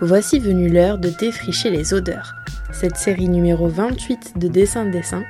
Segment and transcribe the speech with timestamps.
[0.00, 2.34] voici venue l'heure de défricher les odeurs.
[2.72, 5.22] Cette série numéro 28 de Dessin de Dessin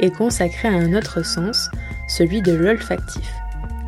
[0.00, 1.70] est consacrée à un autre sens,
[2.08, 3.32] celui de l'olfactif.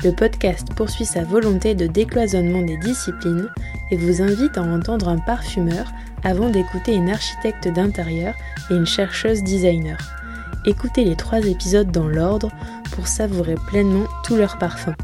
[0.05, 3.49] Le podcast poursuit sa volonté de décloisonnement des disciplines
[3.91, 5.91] et vous invite à entendre un parfumeur
[6.23, 8.35] avant d'écouter une architecte d'intérieur
[8.71, 9.99] et une chercheuse designer.
[10.67, 12.51] Écoutez les trois épisodes dans l'ordre
[12.93, 14.95] pour savourer pleinement tous leurs parfums.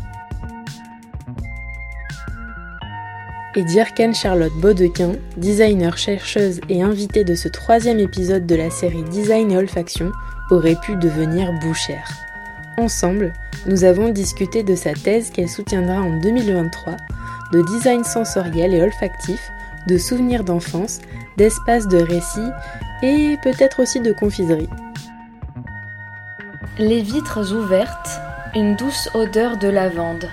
[3.57, 9.03] Et Dirken Charlotte Baudequin, designer, chercheuse et invitée de ce troisième épisode de la série
[9.05, 10.11] Design et Olfaction,
[10.51, 12.09] aurait pu devenir bouchère.
[12.77, 13.33] Ensemble,
[13.67, 16.97] nous avons discuté de sa thèse qu'elle soutiendra en 2023,
[17.53, 19.41] de design sensoriel et olfactif,
[19.87, 21.01] de souvenirs d'enfance,
[21.37, 22.51] d'espace de récit
[23.03, 24.69] et peut-être aussi de confiserie.
[26.79, 28.21] Les vitres ouvertes,
[28.57, 30.29] une douce odeur de lavande.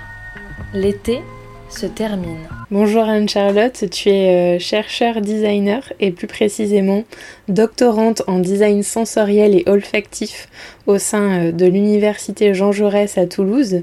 [0.74, 1.22] L'été
[1.68, 2.48] se termine.
[2.72, 7.04] Bonjour Anne-Charlotte, tu es euh, chercheur designer et plus précisément
[7.48, 10.48] doctorante en design sensoriel et olfactif
[10.86, 13.82] au sein euh, de l'université Jean Jaurès à Toulouse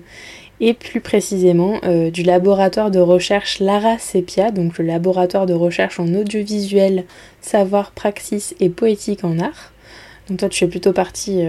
[0.59, 5.99] et plus précisément euh, du laboratoire de recherche Lara Sepia, donc le laboratoire de recherche
[5.99, 7.05] en audiovisuel,
[7.41, 9.71] savoir, praxis et poétique en art.
[10.29, 11.43] Donc toi tu fais plutôt partie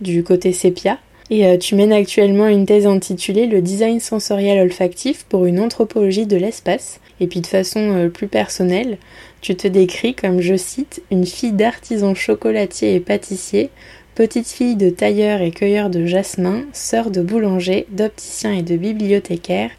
[0.00, 1.00] du côté Sepia.
[1.30, 6.26] Et euh, tu mènes actuellement une thèse intitulée Le design sensoriel olfactif pour une anthropologie
[6.26, 7.00] de l'espace.
[7.20, 8.98] Et puis de façon euh, plus personnelle,
[9.40, 13.70] tu te décris comme, je cite, une fille d'artisan chocolatier et pâtissier,
[14.14, 19.70] petite fille de tailleur et cueilleur de jasmin, sœur de boulanger, d'opticien et de bibliothécaire,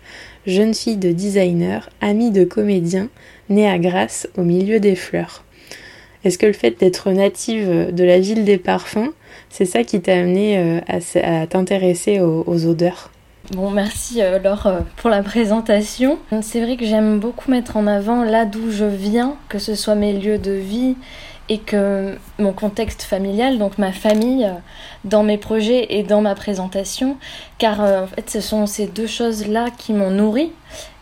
[0.47, 3.09] jeune fille de designer, amie de comédien,
[3.49, 5.44] née à Grasse au milieu des fleurs.
[6.25, 9.11] Est-ce que le fait d'être native de la ville des parfums,
[9.49, 10.79] c'est ça qui t'a amené euh,
[11.23, 13.11] à, t'intéresser aux, odeurs?
[13.51, 16.17] Bon, merci euh, Laure euh, pour la présentation.
[16.41, 19.93] C'est vrai que j'aime beaucoup mettre en avant là d'où je viens, que ce soit
[19.93, 20.95] mes lieux de vie
[21.49, 24.49] et que mon contexte familial, donc ma famille,
[25.03, 27.17] dans mes projets et dans ma présentation,
[27.57, 30.51] car en fait ce sont ces deux choses-là qui m'ont nourri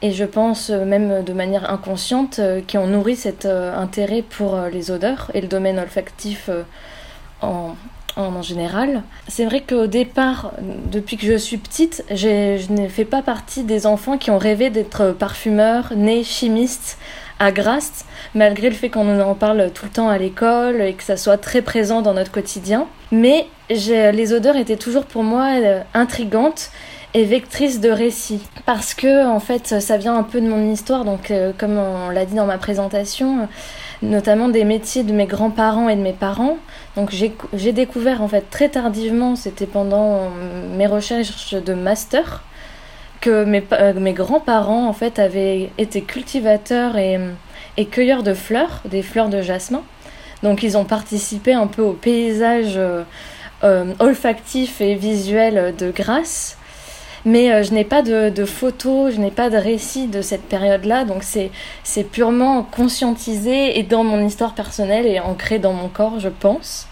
[0.01, 5.31] et je pense même de manière inconsciente qui ont nourri cet intérêt pour les odeurs
[5.33, 6.49] et le domaine olfactif
[7.41, 7.75] en,
[8.15, 9.03] en général.
[9.27, 10.51] C'est vrai qu'au départ,
[10.91, 14.69] depuis que je suis petite, je n'ai fait pas partie des enfants qui ont rêvé
[14.69, 16.97] d'être parfumeurs, nés chimistes
[17.39, 18.05] à Grasse,
[18.35, 21.37] malgré le fait qu'on en parle tout le temps à l'école et que ça soit
[21.37, 22.87] très présent dans notre quotidien.
[23.11, 26.71] Mais les odeurs étaient toujours pour moi euh, intrigantes
[27.13, 28.41] et vectrices de récits.
[28.65, 32.09] Parce que, en fait, ça vient un peu de mon histoire, donc euh, comme on
[32.09, 33.47] l'a dit dans ma présentation,
[34.01, 36.57] notamment des métiers de mes grands-parents et de mes parents.
[36.95, 40.29] Donc j'ai découvert en fait très tardivement, c'était pendant
[40.75, 42.43] mes recherches de master,
[43.23, 47.17] que mes, euh, mes grands-parents en fait avaient été cultivateurs et,
[47.77, 49.81] et, cueilleurs de fleurs, des fleurs de jasmin.
[50.43, 53.03] Donc ils ont participé un peu au paysage euh,
[53.63, 56.57] euh, olfactif et visuel de Grasse.
[57.25, 61.05] Mais euh, je n'ai pas de, photos, je n'ai pas de récit de cette période-là,
[61.05, 66.29] donc c'est purement conscientisé et dans mon histoire personnelle et ancré dans mon corps, je
[66.29, 66.87] pense.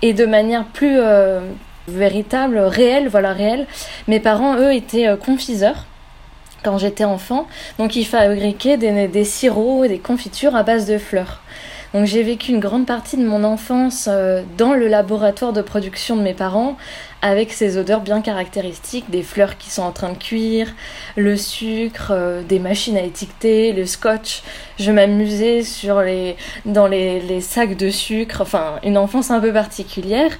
[0.00, 1.40] Et de manière plus euh,
[1.88, 3.66] véritable, réelle, voilà, réelle,
[4.06, 5.86] mes parents, eux, étaient euh, confiseurs
[6.64, 7.46] quand j'étais enfant,
[7.78, 11.40] donc ils fabriquaient des, sirops des confitures à base de fleurs.
[11.94, 14.08] Donc j'ai vécu une grande partie de mon enfance
[14.58, 16.76] dans le laboratoire de production de mes parents,
[17.22, 20.74] avec ces odeurs bien caractéristiques, des fleurs qui sont en train de cuire,
[21.16, 24.42] le sucre, euh, des machines à étiqueter, le scotch.
[24.78, 30.30] Je m'amusais sur les, dans les, sacs de sucre, enfin une enfance un peu particulière.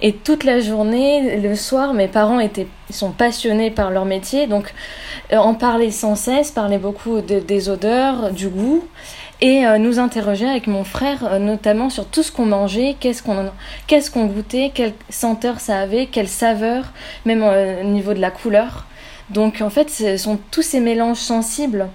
[0.00, 4.72] Et toute la journée, le soir, mes parents étaient, sont passionnés par leur métier, donc
[5.32, 8.84] euh, en parlaient sans cesse, parlaient beaucoup des odeurs, du goût
[9.40, 13.22] et euh, nous interroger avec mon frère euh, notamment sur tout ce qu'on mangeait, qu'est-ce
[13.22, 16.92] qu'on goûtait, quelle senteur ça avait, quelle saveur,
[17.24, 18.86] même euh, au niveau de la couleur.
[19.30, 21.88] Donc en fait, ce sont tous ces mélanges sensibles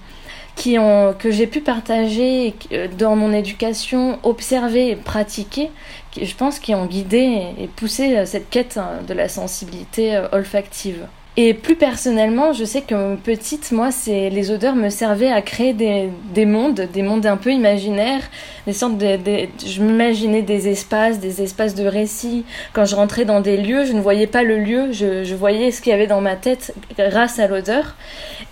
[0.56, 2.54] que j'ai pu partager
[2.96, 5.72] dans mon éducation, observer et pratiquer,
[6.12, 11.08] qui, je pense qui ont guidé et poussé cette quête hein, de la sensibilité olfactive.
[11.36, 15.72] Et plus personnellement, je sais que petite, moi, c'est les odeurs me servaient à créer
[15.72, 18.22] des, des mondes, des mondes un peu imaginaires,
[18.68, 19.18] des sortes de,
[19.66, 22.44] je m'imaginais des espaces, des espaces de récits.
[22.72, 25.72] Quand je rentrais dans des lieux, je ne voyais pas le lieu, je, je voyais
[25.72, 27.96] ce qu'il y avait dans ma tête grâce à l'odeur.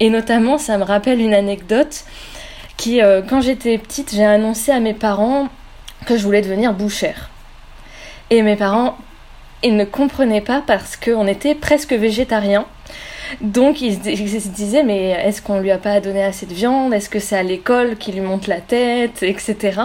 [0.00, 2.04] Et notamment, ça me rappelle une anecdote
[2.76, 5.48] qui, euh, quand j'étais petite, j'ai annoncé à mes parents
[6.04, 7.30] que je voulais devenir bouchère.
[8.30, 8.96] Et mes parents
[9.62, 12.66] ils ne comprenaient pas parce qu'on était presque végétarien.
[13.40, 16.92] Donc ils, se disaient mais est-ce qu'on lui a pas donné assez de viande?
[16.92, 19.22] Est-ce que c'est à l'école qui lui monte la tête?
[19.22, 19.80] Etc.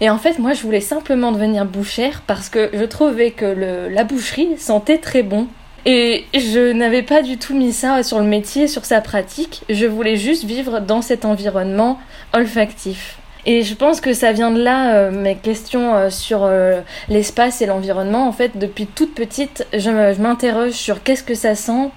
[0.00, 4.04] Et en fait moi je voulais simplement devenir bouchère parce que je trouvais que la
[4.04, 5.48] boucherie sentait très bon.
[5.84, 9.62] Et je n'avais pas du tout mis ça sur le métier, sur sa pratique.
[9.68, 11.98] Je voulais juste vivre dans cet environnement
[12.32, 13.18] olfactif.
[13.44, 17.60] Et je pense que ça vient de là, euh, mes questions euh, sur euh, l'espace
[17.60, 18.28] et l'environnement.
[18.28, 19.90] En fait, depuis toute petite, je
[20.20, 21.90] m'interroge sur qu'est-ce que ça sent,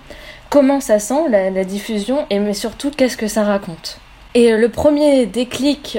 [0.50, 4.00] comment ça sent, la, diffusion, et mais surtout qu'est-ce que ça raconte.
[4.34, 5.98] Et le premier déclic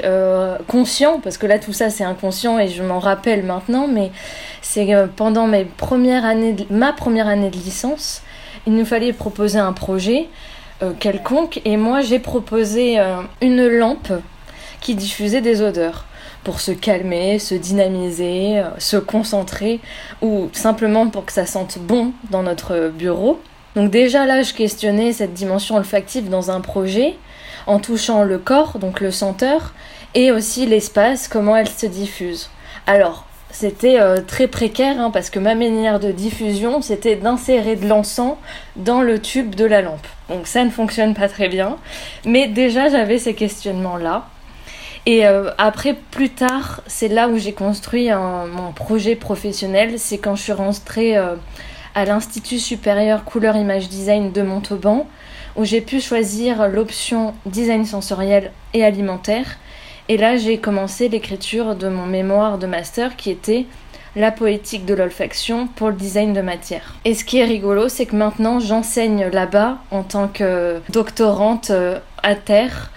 [0.67, 4.11] conscient, parce que là tout ça c'est inconscient et je m'en rappelle maintenant, mais
[4.61, 8.21] c'est pendant mes premières années ma première année de licence,
[8.67, 10.27] il nous fallait proposer un projet
[10.99, 12.99] quelconque, et moi j'ai proposé
[13.41, 14.13] une lampe
[14.81, 16.05] qui diffusait des odeurs
[16.43, 19.79] pour se calmer, se dynamiser, euh, se concentrer
[20.21, 23.39] ou simplement pour que ça sente bon dans notre bureau.
[23.75, 27.15] Donc déjà là, je questionnais cette dimension olfactive dans un projet
[27.67, 29.73] en touchant le corps, donc le senteur,
[30.15, 32.49] et aussi l'espace, comment elle se diffuse.
[32.87, 37.87] Alors, c'était euh, très précaire hein, parce que ma manière de diffusion, c'était d'insérer de
[37.87, 38.35] l'encens
[38.75, 40.07] dans le tube de la lampe.
[40.29, 41.77] Donc ça ne fonctionne pas très bien.
[42.25, 44.27] Mais déjà, j'avais ces questionnements-là.
[45.07, 49.97] Et euh, après, plus tard, c'est là où j'ai construit mon projet professionnel.
[49.99, 51.35] C'est quand je suis rentrée euh,
[51.95, 55.07] à l'Institut supérieur couleur image design de Montauban,
[55.55, 59.57] où j'ai pu choisir l'option design sensoriel et alimentaire.
[60.09, 63.65] Et là, j'ai commencé l'écriture de mon mémoire de master qui était
[64.17, 66.95] la poétique de l'olfaction pour le design de matière.
[67.05, 71.97] Et ce qui est rigolo, c'est que maintenant j'enseigne là-bas en tant que doctorante euh,
[72.23, 72.91] à terre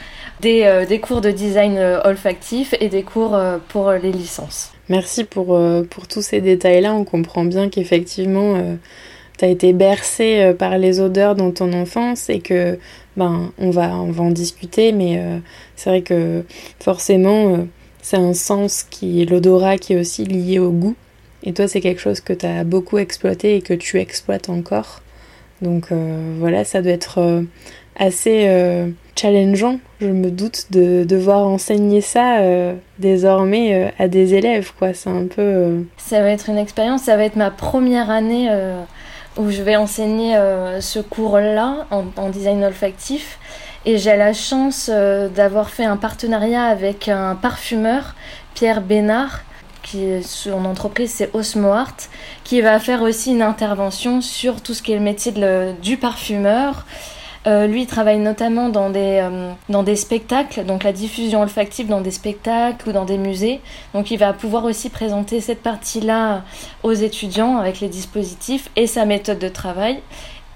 [0.44, 4.72] euh, des, cours de design euh, olfactif et des cours euh, pour les licences.
[4.88, 5.58] Merci pour,
[5.90, 6.92] pour tous ces détails-là.
[6.94, 8.60] On comprend bien qu'effectivement,
[9.38, 12.76] tu as été bercé par les odeurs dans ton enfance et que
[13.16, 15.22] ben on va, on va en discuter, mais
[15.76, 16.42] c'est vrai que
[16.80, 17.68] forcément,
[18.02, 20.96] c'est un sens qui l'odorat qui est aussi lié au goût.
[21.44, 25.02] Et toi, c'est quelque chose que tu as beaucoup exploité et que tu exploites encore.
[25.62, 25.92] Donc
[26.40, 27.44] voilà, ça doit être
[27.96, 28.46] assez
[29.20, 34.94] challengeant, je me doute, de devoir enseigner ça euh, désormais euh, à des élèves, quoi.
[34.94, 35.42] C'est un peu.
[35.42, 38.50] Euh, ça va être une expérience, ça va être ma première année
[39.36, 40.36] où je vais enseigner
[40.80, 43.38] ce cours-là en, design olfactif.
[43.86, 48.14] Et j'ai la chance d'avoir fait un partenariat avec un parfumeur,
[48.54, 49.40] Pierre Bénard,
[49.82, 51.96] qui son entreprise c'est Osmo Art,
[52.44, 55.32] qui va faire aussi une intervention sur tout ce qui est le métier
[55.80, 56.84] du parfumeur
[57.46, 61.88] euh, lui, il travaille notamment dans des, euh, dans des spectacles, donc la diffusion olfactive
[61.88, 63.60] dans des spectacles ou dans des musées.
[63.94, 66.44] Donc il va pouvoir aussi présenter cette partie-là
[66.82, 70.00] aux étudiants avec les dispositifs et sa méthode de travail.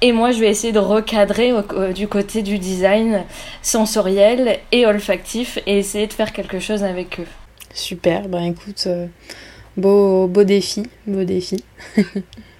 [0.02, 1.52] Et moi, je vais essayer de recadrer
[1.94, 3.24] du côté du design
[3.62, 7.26] sensoriel et olfactif et essayer de faire quelque chose avec eux.
[7.74, 9.06] Super, ben écoute, euh,
[9.76, 11.64] beau, beau défi, beau défi.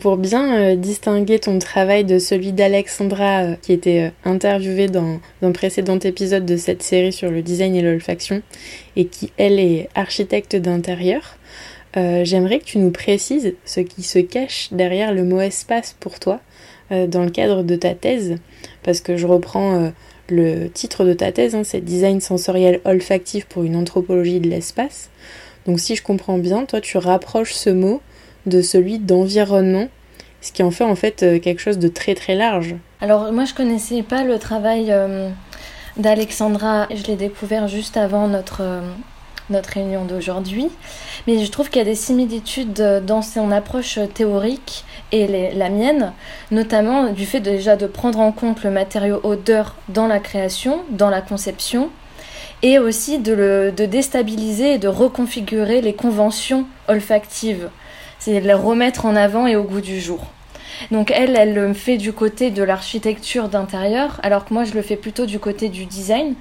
[0.00, 5.20] Pour bien euh, distinguer ton travail de celui d'Alexandra, euh, qui était euh, interviewée dans
[5.42, 8.42] un précédent épisode de cette série sur le design et l'olfaction,
[8.96, 11.36] et qui, elle, est architecte d'intérieur,
[11.94, 16.40] j'aimerais que tu nous précises ce qui se cache derrière le mot espace pour toi
[16.90, 18.36] dans le cadre de ta thèse,
[18.82, 19.92] parce que je reprends
[20.28, 25.08] le titre de ta thèse, hein, c'est Design sensoriel olfactif pour une anthropologie de l'espace.
[25.66, 28.02] Donc si je comprends bien, toi tu rapproches ce mot
[28.46, 29.88] de celui d'environnement,
[30.40, 32.74] ce qui en fait en fait euh, quelque chose de très très large.
[33.00, 35.28] Alors moi je connaissais pas le travail euh,
[35.96, 38.80] d'Alexandra, je l'ai découvert juste avant notre, euh,
[39.50, 40.68] notre réunion d'aujourd'hui,
[41.26, 46.12] mais je trouve qu'il y a des similitudes dans son approche théorique et la mienne,
[46.50, 51.10] notamment du fait déjà de prendre en compte le matériau odeur dans la création, dans
[51.10, 51.90] la conception,
[52.62, 57.68] et aussi de, le, de déstabiliser et de reconfigurer les conventions olfactives
[58.18, 60.26] c'est le remettre en avant et au goût du jour.
[60.90, 64.82] Donc elle, elle le fait du côté de l'architecture d'intérieur, alors que moi je le
[64.82, 66.34] fais plutôt du côté du design,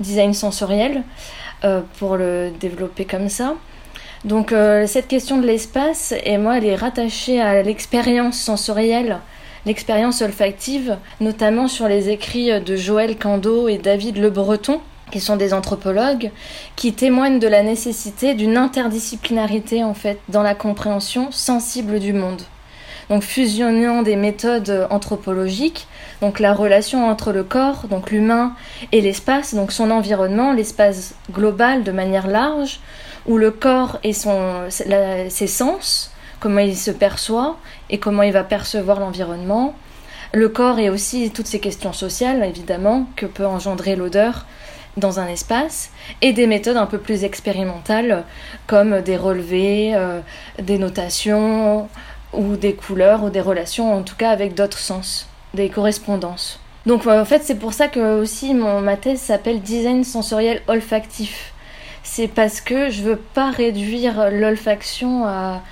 [0.00, 1.02] design sensoriel,
[1.64, 3.54] euh, pour le développer comme ça.
[4.24, 9.18] Donc euh, cette question de l'espace, et moi, elle est rattachée à l'expérience sensorielle
[9.66, 14.80] l'expérience olfactive, notamment sur les écrits de Joël Cando et David Le Breton,
[15.12, 16.32] qui sont des anthropologues,
[16.74, 22.42] qui témoignent de la nécessité d'une interdisciplinarité en fait dans la compréhension sensible du monde.
[23.10, 25.86] Donc fusionnant des méthodes anthropologiques,
[26.20, 28.54] donc la relation entre le corps, donc l'humain,
[28.90, 32.80] et l'espace, donc son environnement, l'espace global de manière large,
[33.26, 37.58] où le corps et son, ses sens, comment il se perçoit
[37.90, 39.74] et comment il va percevoir l'environnement.
[40.32, 44.46] Le corps et aussi toutes ces questions sociales, évidemment, que peut engendrer l'odeur
[44.96, 48.24] dans un espace, et des méthodes un peu plus expérimentales,
[48.66, 50.20] comme des relevés, euh,
[50.60, 51.88] des notations,
[52.32, 56.60] ou des couleurs, ou des relations, en tout cas avec d'autres sens, des correspondances.
[56.86, 61.52] Donc en fait, c'est pour ça que aussi mon, ma thèse s'appelle Design sensoriel olfactif
[62.02, 65.62] c'est parce que je veux pas réduire l'olfaction à,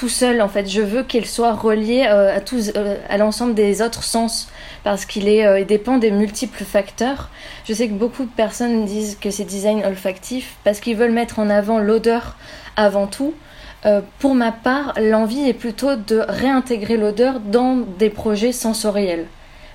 [0.00, 0.66] tout seul en fait.
[0.66, 4.48] Je veux qu'il soit relié euh, à tous, euh, à l'ensemble des autres sens
[4.82, 7.28] parce qu'il est, euh, dépend des multiples facteurs.
[7.66, 11.38] Je sais que beaucoup de personnes disent que c'est design olfactif parce qu'ils veulent mettre
[11.38, 12.38] en avant l'odeur
[12.76, 13.34] avant tout.
[14.18, 19.26] pour ma part, l'envie est plutôt de réintégrer l'odeur dans des projets sensoriels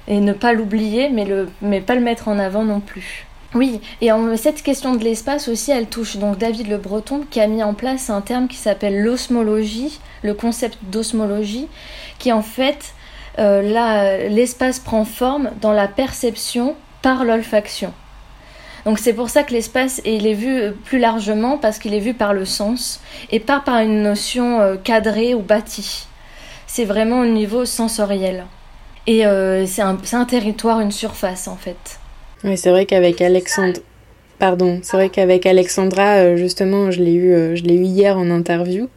[0.07, 3.25] et ne pas l'oublier, mais, le, mais pas le mettre en avant non plus.
[3.55, 7.47] Oui, et cette question de l'espace aussi, elle touche donc David Le Breton qui a
[7.47, 11.69] mis en place un terme qui s'appelle l'osmologie, le concept d'osmologie,
[12.19, 12.93] qui en fait,
[13.39, 17.93] euh, l'espace prend forme dans la perception par l'olfaction.
[18.83, 22.13] Donc c'est pour ça que l'espace il est vu plus largement parce qu'il est vu
[22.13, 22.99] par le sens
[23.31, 26.07] et pas par une notion euh, cadrée ou bâtie.
[26.67, 28.47] C'est vraiment au niveau sensoriel.
[29.07, 31.99] Et euh, c'est un territoire, une surface en fait.
[32.45, 33.79] Oui, c'est vrai qu'avec Alexandre.
[34.37, 38.19] Pardon, c'est vrai qu'avec Alexandra, euh, justement, je l'ai eu, euh, je l'ai eu hier
[38.19, 38.87] en interview.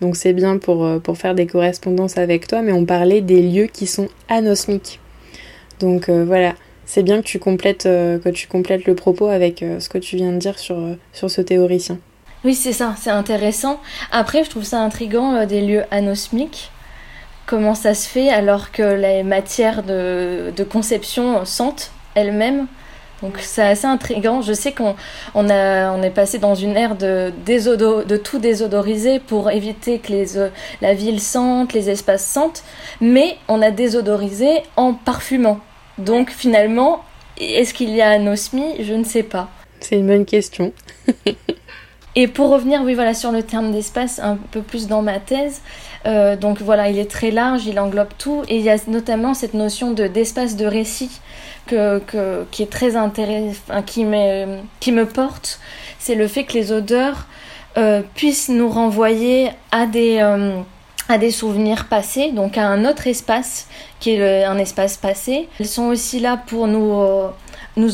[0.00, 3.42] Donc c'est bien pour, euh, pour faire des correspondances avec toi, mais on parlait des
[3.42, 4.98] lieux qui sont anosmiques.
[5.78, 6.54] Donc voilà,
[6.86, 10.32] c'est bien que tu complètes, que tu complètes le propos avec ce que tu viens
[10.32, 10.78] de dire sur,
[11.12, 11.98] sur ce théoricien.
[12.44, 13.78] Oui, c'est ça, c'est intéressant.
[14.10, 16.70] Après, je trouve ça intriguant des lieux anosmiques.
[17.44, 22.66] Comment ça se fait alors que les matières de, de conception sentent elles-mêmes
[23.22, 24.42] donc c'est assez intriguant.
[24.42, 24.94] Je sais qu'on
[25.34, 30.12] on a, on est passé dans une ère de, de tout désodoriser pour éviter que
[30.12, 30.48] les, euh,
[30.82, 32.62] la ville sente, les espaces sentent,
[33.00, 35.60] mais on a désodorisé en parfumant.
[35.98, 37.04] Donc finalement,
[37.38, 39.48] est-ce qu'il y a anosmie Je ne sais pas.
[39.80, 40.72] C'est une bonne question.
[42.18, 45.60] Et pour revenir, oui, voilà, sur le terme d'espace, un peu plus dans ma thèse,
[46.06, 49.34] euh, donc voilà, il est très large, il englobe tout, et il y a notamment
[49.34, 51.20] cette notion de d'espace de récit
[51.66, 55.60] qui est très intéressant, qui, me, porte,
[55.98, 57.26] c'est le fait que les odeurs
[57.78, 60.60] euh, puissent nous renvoyer à des, euh,
[61.10, 63.68] à des souvenirs passés, donc à un autre espace
[64.00, 65.48] qui est un espace passé.
[65.60, 67.28] Elles sont aussi là pour nous, euh,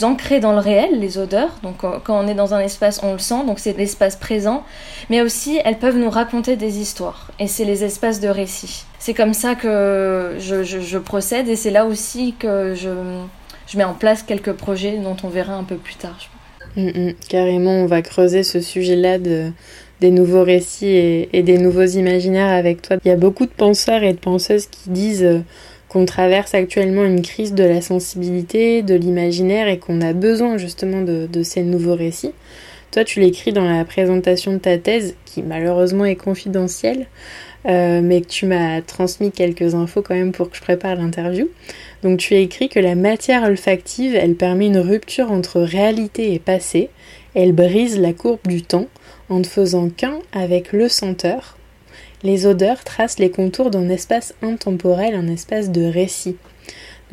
[0.04, 1.56] ancrer dans le réel, les odeurs.
[1.64, 4.62] Donc quand on est dans un espace, on le sent, donc c'est l'espace présent.
[5.10, 8.84] Mais aussi, elles peuvent nous raconter des histoires, et c'est les espaces de récit.
[9.00, 12.90] C'est comme ça que je procède, et c'est là aussi que je
[13.72, 16.18] je mets en place quelques projets dont on verra un peu plus tard.
[16.76, 17.14] Mm, mm.
[17.28, 19.50] carrément, on va creuser ce sujet-là de,
[20.00, 20.86] des nouveaux récits
[21.32, 22.96] et, des nouveaux imaginaires avec toi.
[23.04, 25.40] Il y a beaucoup de penseurs et de penseuses qui disent euh,
[25.88, 31.02] qu'on traverse actuellement une crise de la sensibilité, de l'imaginaire et qu'on a besoin justement
[31.02, 32.32] de ces nouveaux récits.
[32.92, 37.06] Toi, tu l'écris dans la présentation de ta thèse, qui malheureusement est confidentielle,
[37.64, 41.48] euh, mais que tu m'as transmis quelques infos quand même pour que je prépare l'interview.
[42.02, 46.38] Donc tu as écrit que la matière olfactive, elle permet une rupture entre réalité et
[46.38, 46.90] passé,
[47.34, 48.88] elle brise la courbe du temps
[49.30, 51.56] en ne faisant qu'un avec le senteur.
[52.22, 56.36] Les odeurs tracent les contours d'un espace intemporel, un espace de récit.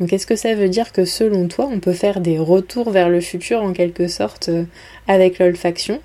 [0.00, 3.10] Donc est-ce que ça veut dire que selon toi, on peut faire des retours vers
[3.10, 4.64] le futur en quelque sorte euh,
[5.06, 6.00] avec l'olfaction?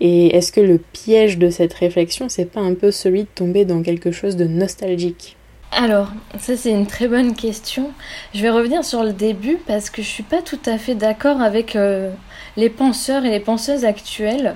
[0.00, 3.64] Et est-ce que le piège de cette réflexion, c'est pas un peu celui de tomber
[3.64, 5.36] dans quelque chose de nostalgique?
[5.72, 7.90] Alors, ça c'est une très bonne question.
[8.32, 11.40] Je vais revenir sur le début parce que je suis pas tout à fait d'accord
[11.40, 12.12] avec euh,
[12.56, 14.54] les penseurs et les penseuses actuelles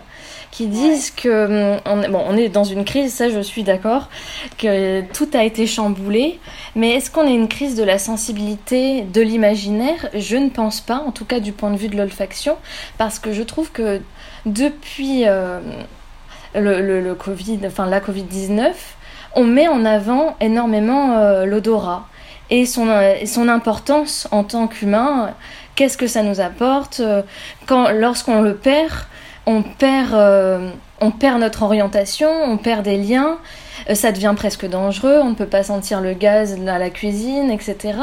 [0.50, 4.08] qui disent que hum, on, bon, on est dans une crise, ça je suis d'accord,
[4.56, 6.38] que tout a été chamboulé,
[6.74, 10.08] mais est-ce qu'on est une crise de la sensibilité, de l'imaginaire?
[10.14, 12.56] Je ne pense pas, en tout cas du point de vue de l'olfaction,
[12.96, 14.00] parce que je trouve que
[14.46, 15.60] depuis euh,
[16.54, 18.96] le, le, Covid, enfin la Covid 19
[19.34, 22.08] on met en avant énormément euh, l'odorat
[22.50, 25.34] et son, euh, son importance en tant qu'humain.
[25.74, 27.00] Qu'est-ce que ça nous apporte
[27.66, 28.92] quand, Lorsqu'on le perd,
[29.48, 30.14] on perd,
[31.00, 33.38] on perd notre orientation, on perd des liens.
[33.88, 37.50] euh, ça devient presque dangereux, on ne peut pas sentir le gaz à la cuisine,
[37.50, 37.94] etc.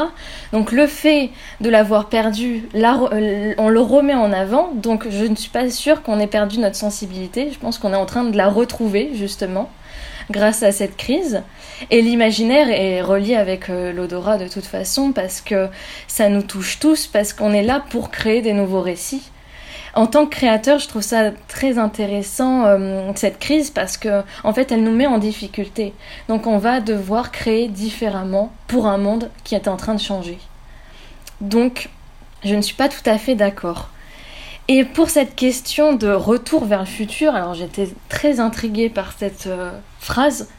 [0.52, 5.36] Donc le fait de l'avoir perdu, euh, on le remet en avant, donc je ne
[5.36, 8.36] suis pas sûre qu'on ait perdu notre sensibilité, je pense qu'on est en train de
[8.36, 9.70] la retrouver justement
[10.30, 11.42] grâce à cette crise.
[11.90, 15.68] Et l'imaginaire est relié avec euh, l'odorat de toute façon parce que
[16.08, 19.30] ça nous touche tous, parce qu'on est là pour créer des nouveaux récits.
[19.96, 24.52] En tant que créateur, je trouve ça très intéressant euh, cette crise parce que en
[24.52, 25.94] fait, elle nous met en difficulté.
[26.28, 30.38] Donc on va devoir créer différemment pour un monde qui est en train de changer.
[31.40, 31.88] Donc
[32.44, 33.88] je ne suis pas tout à fait d'accord.
[34.68, 39.46] Et pour cette question de retour vers le futur, alors j'étais très intriguée par cette
[39.46, 40.50] euh, phrase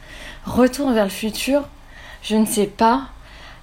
[0.46, 1.68] Retour vers le futur,
[2.22, 3.02] je ne sais pas.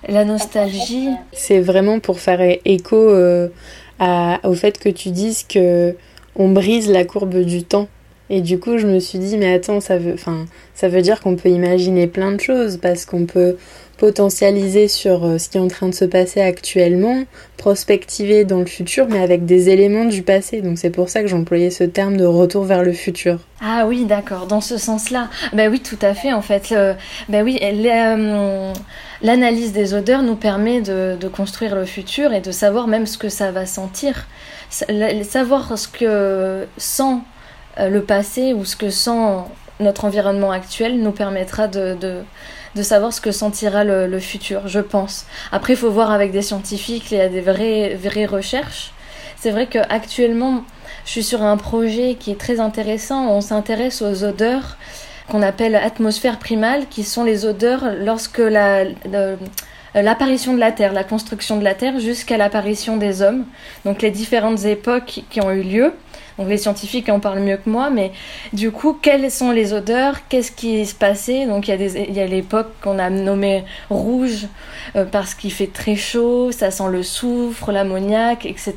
[0.07, 1.09] La nostalgie.
[1.33, 3.49] C'est vraiment pour faire écho euh,
[3.99, 5.95] au fait que tu dises que
[6.35, 7.87] on brise la courbe du temps.
[8.29, 10.15] Et du coup, je me suis dit, mais attends, ça veut,
[10.73, 13.55] ça veut dire qu'on peut imaginer plein de choses parce qu'on peut
[13.97, 17.23] potentialiser sur euh, ce qui est en train de se passer actuellement,
[17.57, 20.61] prospectiver dans le futur, mais avec des éléments du passé.
[20.61, 23.39] Donc c'est pour ça que j'employais ce terme de retour vers le futur.
[23.61, 25.29] Ah oui, d'accord, dans ce sens-là.
[25.53, 26.73] Ben oui, tout à fait, en fait.
[27.29, 28.73] ben oui, euh,
[29.21, 33.29] l'analyse des odeurs nous permet de, construire le futur et de savoir même ce que
[33.29, 34.27] ça va sentir.
[34.69, 37.17] Savoir ce que sent
[37.79, 39.11] le passé ou ce que sent
[39.79, 41.95] notre environnement actuel nous permettra de
[42.83, 45.25] savoir ce que sentira le, futur, je pense.
[45.51, 48.91] Après, il faut voir avec des scientifiques, il y a des vraies, vraies recherches.
[49.37, 50.63] C'est vrai qu'actuellement,
[51.05, 53.29] je suis sur un projet qui est très intéressant.
[53.29, 54.77] On s'intéresse aux odeurs
[55.29, 58.83] qu'on appelle atmosphère primale, qui sont les odeurs lorsque la,
[59.95, 63.45] l'apparition de la Terre, la construction de la Terre jusqu'à l'apparition des hommes,
[63.85, 65.93] donc les différentes époques qui ont eu lieu.
[66.37, 68.11] Donc les scientifiques en parlent mieux que moi, mais
[68.51, 70.27] du coup, quelles sont les odeurs?
[70.27, 71.45] Qu'est-ce qui se passait?
[71.45, 74.47] Donc il y a, l'époque qu'on a nommée rouge
[74.95, 78.73] euh, parce qu'il fait très chaud, ça sent le soufre, l'ammoniac, etc.,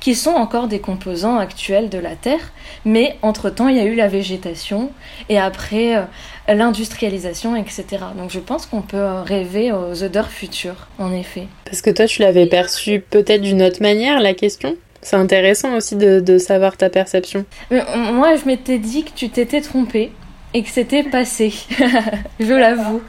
[0.00, 2.52] qui sont encore des composants actuels de la Terre,
[2.84, 4.90] mais entre-temps, il y a eu la végétation
[5.28, 6.02] et après euh,
[6.48, 7.84] l'industrialisation, etc.
[8.16, 11.46] Donc je pense qu'on peut rêver aux odeurs futures, en effet.
[11.64, 14.76] Parce que toi, tu l'avais perçu peut-être d'une autre manière, la question?
[15.02, 17.44] C'est intéressant aussi de, savoir ta perception.
[17.70, 20.12] moi, je m'étais dit que tu t'étais trompée
[20.54, 21.52] et que c'était passé.
[22.40, 23.02] je l'avoue.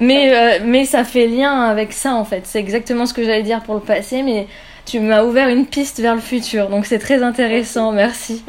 [0.00, 2.42] Mais, euh, mais ça fait lien avec ça, en fait.
[2.44, 4.46] C'est exactement ce que j'allais dire pour le passé, mais
[4.84, 6.68] tu m'as ouvert une piste vers le futur.
[6.68, 8.44] Donc c'est très intéressant, merci.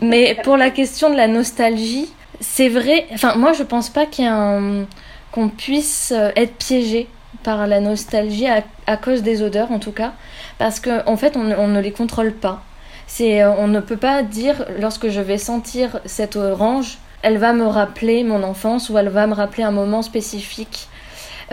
[0.00, 2.08] Mais pour la question de la nostalgie,
[2.40, 3.06] c'est vrai.
[3.12, 4.86] Enfin, moi, je pense pas qu'il un...
[5.30, 7.08] qu'on puisse euh, être piégé
[7.42, 8.46] par la nostalgie
[8.86, 10.12] à, cause des odeurs en tout cas
[10.58, 12.62] parce qu'en en fait on, ne les contrôle pas.
[13.06, 17.52] C'est euh, on ne peut pas dire lorsque je vais sentir cette orange elle va
[17.52, 20.88] me rappeler mon enfance ou elle va me rappeler un moment spécifique.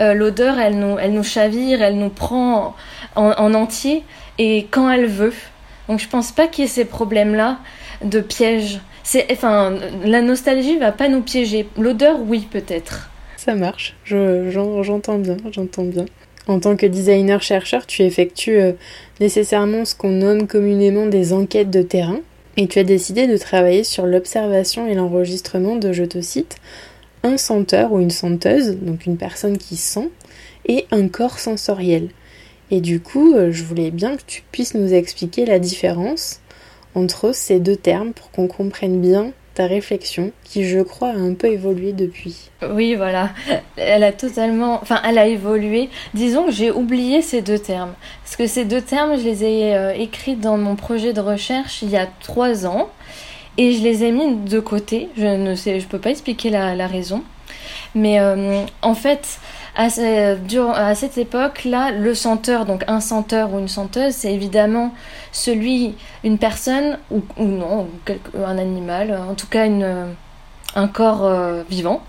[0.00, 2.74] Euh, l'odeur elle nous elle nous chavire elle nous prend
[3.16, 4.04] en, entier
[4.38, 5.34] et quand elle veut.
[5.88, 7.58] Donc je pense pas qu'il y ait ces problèmes là
[8.02, 8.80] de piège.
[9.02, 11.68] C'est enfin la nostalgie va pas nous piéger.
[11.76, 13.10] L'odeur oui peut-être.
[13.36, 16.04] Ça marche, j'entends bien, j'entends bien.
[16.48, 18.72] En tant que designer-chercheur, tu effectues euh,
[19.20, 22.20] nécessairement ce qu'on nomme communément des enquêtes de terrain,
[22.56, 26.56] et tu as décidé de travailler sur l'observation et l'enregistrement de, je te cite,
[27.22, 30.10] un senteur ou une senteuse, donc une personne qui sent,
[30.66, 32.08] et un corps sensoriel.
[32.70, 36.40] Et du coup, euh, je voulais bien que tu puisses nous expliquer la différence
[36.94, 41.34] entre ces deux termes pour qu'on comprenne bien ta réflexion qui, je crois, a un
[41.34, 42.50] peu évolué depuis.
[42.70, 43.30] Oui, voilà.
[43.76, 44.78] Elle a totalement.
[44.82, 45.90] Enfin, elle a évolué.
[46.14, 47.92] Disons que j'ai oublié ces deux termes.
[48.24, 51.82] Parce que ces deux termes, je les ai euh, écrits dans mon projet de recherche
[51.82, 52.88] il y a trois ans.
[53.58, 55.10] Et je les ai mis de côté.
[55.16, 57.22] Je ne sais, je peux pas expliquer la, raison.
[57.94, 59.38] Mais euh, en fait,
[59.74, 59.88] à,
[60.94, 64.92] cette époque-là, le senteur, donc un senteur ou une senteuse, c'est évidemment
[65.32, 67.88] celui, une personne ou, non,
[68.36, 69.66] un animal, en tout cas
[70.74, 72.02] un corps euh, vivant,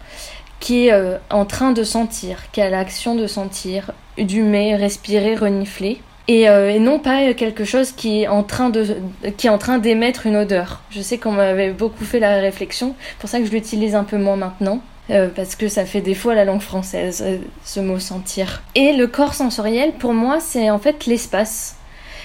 [0.60, 6.02] qui est euh, en train de sentir, qui a l'action de sentir, d'humer, respirer, renifler.
[6.30, 10.82] Et, euh, non pas quelque chose qui est en train d'émettre une odeur.
[10.90, 14.18] Je sais qu'on m'avait beaucoup fait la réflexion, pour ça que je l'utilise un peu
[14.18, 14.82] moins maintenant.
[15.10, 18.64] Euh, parce que ça fait défaut à la langue française, euh, ce mot sentir.
[18.74, 21.76] Et le corps sensoriel, pour moi, c'est en fait l'espace.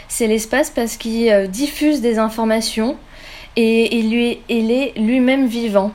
[0.07, 2.97] C'est l'espace parce qu'il euh, diffuse des informations
[3.57, 4.15] et il,
[4.71, 5.93] est lui-même vivant.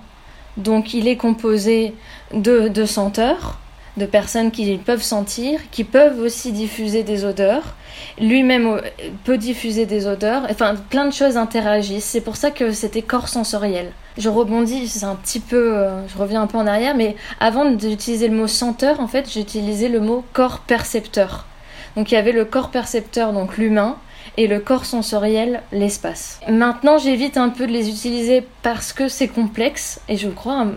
[0.58, 1.93] Donc il est composé
[2.34, 3.60] de, de senteurs,
[3.96, 7.76] de personnes qui peuvent sentir, qui peuvent aussi diffuser des odeurs.
[8.19, 8.82] Lui-même
[9.24, 10.46] peut diffuser des odeurs.
[10.52, 12.04] Enfin, plein de choses interagissent.
[12.04, 13.93] C'est pour ça que c'était corps sensoriel.
[14.17, 17.65] Je rebondis, c'est un petit peu, euh, je reviens un peu en arrière, mais avant
[17.65, 21.45] d'utiliser le mot senteur, en fait, j'utilisais le mot corps percepteur.
[21.95, 23.97] Donc il y avait le corps percepteur, donc l'humain,
[24.38, 26.39] et le corps sensoriel, l'espace.
[26.49, 30.67] Maintenant, j'évite un peu de les utiliser parce que c'est complexe, et je crois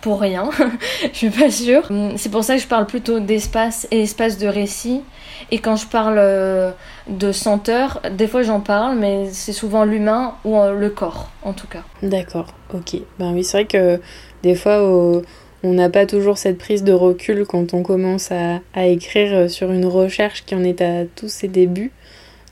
[0.00, 0.50] pour rien,
[1.12, 1.88] je suis pas sûre.
[2.16, 5.02] C'est pour ça que je parle plutôt d'espace et espace de récit.
[5.50, 6.70] Et quand je parle euh,
[7.08, 11.52] de senteur, des fois j'en parle, mais c'est souvent l'humain ou euh, le corps, en
[11.52, 11.82] tout cas.
[12.02, 12.96] D'accord, ok.
[13.18, 14.00] Ben oui, c'est vrai que
[14.42, 14.82] des fois,
[15.62, 19.70] on n'a pas toujours cette prise de recul quand on commence à, écrire euh, sur
[19.70, 21.92] une recherche qui en est à tous ses débuts.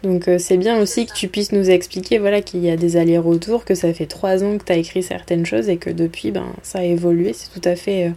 [0.02, 3.64] Donc c'est bien aussi que tu puisses nous expliquer voilà, qu'il y a des allers-retours,
[3.64, 6.46] que ça fait trois ans que tu as écrit certaines choses et que depuis, ben,
[6.64, 7.32] ça a évolué.
[7.32, 8.10] C'est tout à fait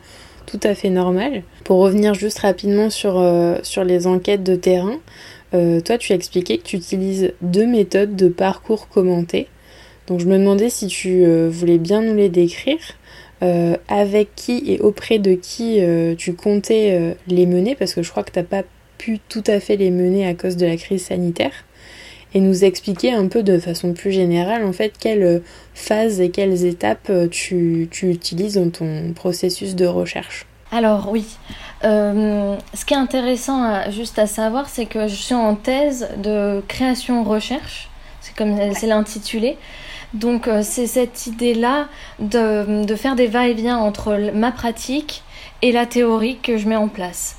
[0.45, 1.43] tout à fait normal.
[1.63, 4.97] Pour revenir juste rapidement sur, euh, sur les enquêtes de terrain,
[5.55, 9.47] euh, toi tu as expliqué que tu utilises deux méthodes de parcours commenté.
[10.07, 12.79] Donc je me demandais si tu euh, voulais bien nous les décrire,
[13.87, 15.79] avec qui et auprès de qui
[16.17, 18.63] tu comptais les mener, parce que je crois que tu n'as pas
[18.97, 21.53] pu tout à fait les mener à cause de la crise sanitaire
[22.35, 25.41] et nous expliquer un peu de façon plus générale en fait quelles
[25.73, 30.45] phases et quelles étapes euh, tu, utilises dans ton processus de recherche.
[30.71, 31.25] Alors oui,
[31.83, 36.63] euh, ce qui est intéressant juste à savoir, c'est que je suis en thèse de
[36.67, 37.89] création-recherche,
[38.21, 39.57] c'est comme c'est l'intitulé.
[40.13, 41.87] Donc euh, c'est cette idée-là
[42.19, 45.23] de, de faire des va-et-vient entre ma pratique
[45.61, 47.37] et la théorie que je mets en place.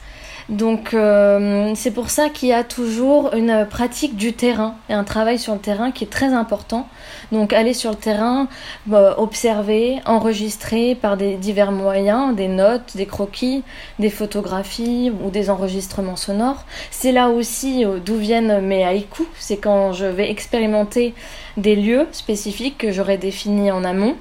[0.48, 5.02] Donc euh, c'est pour ça qu'il y a toujours une pratique du terrain et un
[5.02, 6.88] travail sur le terrain qui est très important.
[7.32, 8.46] Donc aller sur le terrain,
[8.86, 13.64] bah, observer, enregistrer par des divers moyens, des notes, des croquis,
[13.98, 16.64] des photographies ou des enregistrements sonores.
[16.92, 21.12] C'est là aussi euh, d'où viennent mes haïkus, c'est quand je vais expérimenter
[21.56, 24.14] des lieux spécifiques que j'aurais définis en amont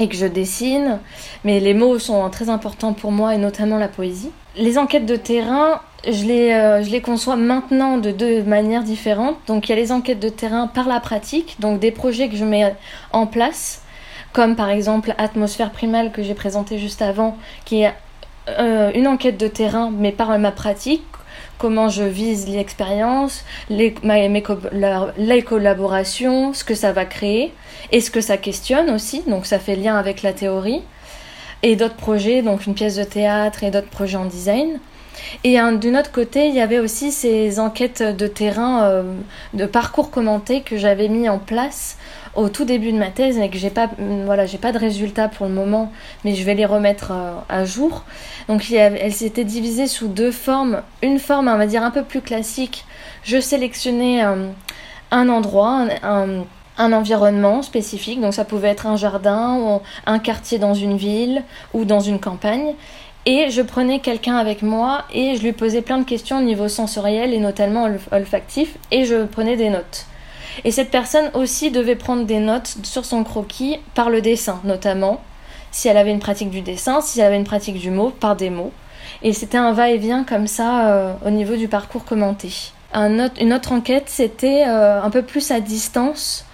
[0.00, 0.98] et que je dessine,
[1.44, 4.32] mais les mots sont très importants pour moi et notamment la poésie.
[4.56, 9.36] Les enquêtes de terrain, je les, euh, je les conçois maintenant de deux manières différentes.
[9.46, 12.36] Donc il y a les enquêtes de terrain par la pratique, donc des projets que
[12.36, 12.74] je mets
[13.12, 13.82] en place,
[14.32, 17.94] comme par exemple Atmosphère primale que j'ai présenté juste avant, qui est
[18.48, 21.04] euh, une enquête de terrain mais par ma pratique,
[21.58, 23.94] comment je vise l'expérience, les
[25.44, 27.54] collaborations, ce que ça va créer
[27.92, 30.82] et ce que ça questionne aussi, donc ça fait lien avec la théorie,
[31.62, 34.80] et d'autres projets, donc une pièce de théâtre et d'autres projets en design.
[35.44, 39.02] Et d'un autre côté, il y avait aussi ces enquêtes de terrain, euh,
[39.54, 41.96] de parcours commenté que j'avais mis en place
[42.34, 43.90] au tout début de ma thèse et que j'ai pas,
[44.24, 45.92] voilà, j'ai pas de résultats pour le moment,
[46.24, 48.04] mais je vais les remettre euh, à jour.
[48.48, 50.82] Donc elle s'était divisée sous deux formes.
[51.02, 52.84] Une forme, on va dire, un peu plus classique.
[53.22, 54.48] Je sélectionnais euh,
[55.10, 56.44] un endroit, un
[56.90, 61.42] environnement spécifique, donc ça pouvait être un jardin ou un quartier dans une ville
[61.74, 62.74] ou dans une campagne.
[63.24, 66.66] Et je prenais quelqu'un avec moi et je lui posais plein de questions au niveau
[66.66, 70.06] sensoriel et notamment olfactif et je prenais des notes.
[70.64, 75.20] Et cette personne aussi devait prendre des notes sur son croquis par le dessin notamment,
[75.70, 78.34] si elle avait une pratique du dessin, si elle avait une pratique du mot, par
[78.34, 78.72] des mots.
[79.22, 82.50] Et c'était un va-et-vient comme ça euh, au niveau du parcours commenté.
[82.92, 86.44] une autre enquête, c'était euh, un peu plus à distance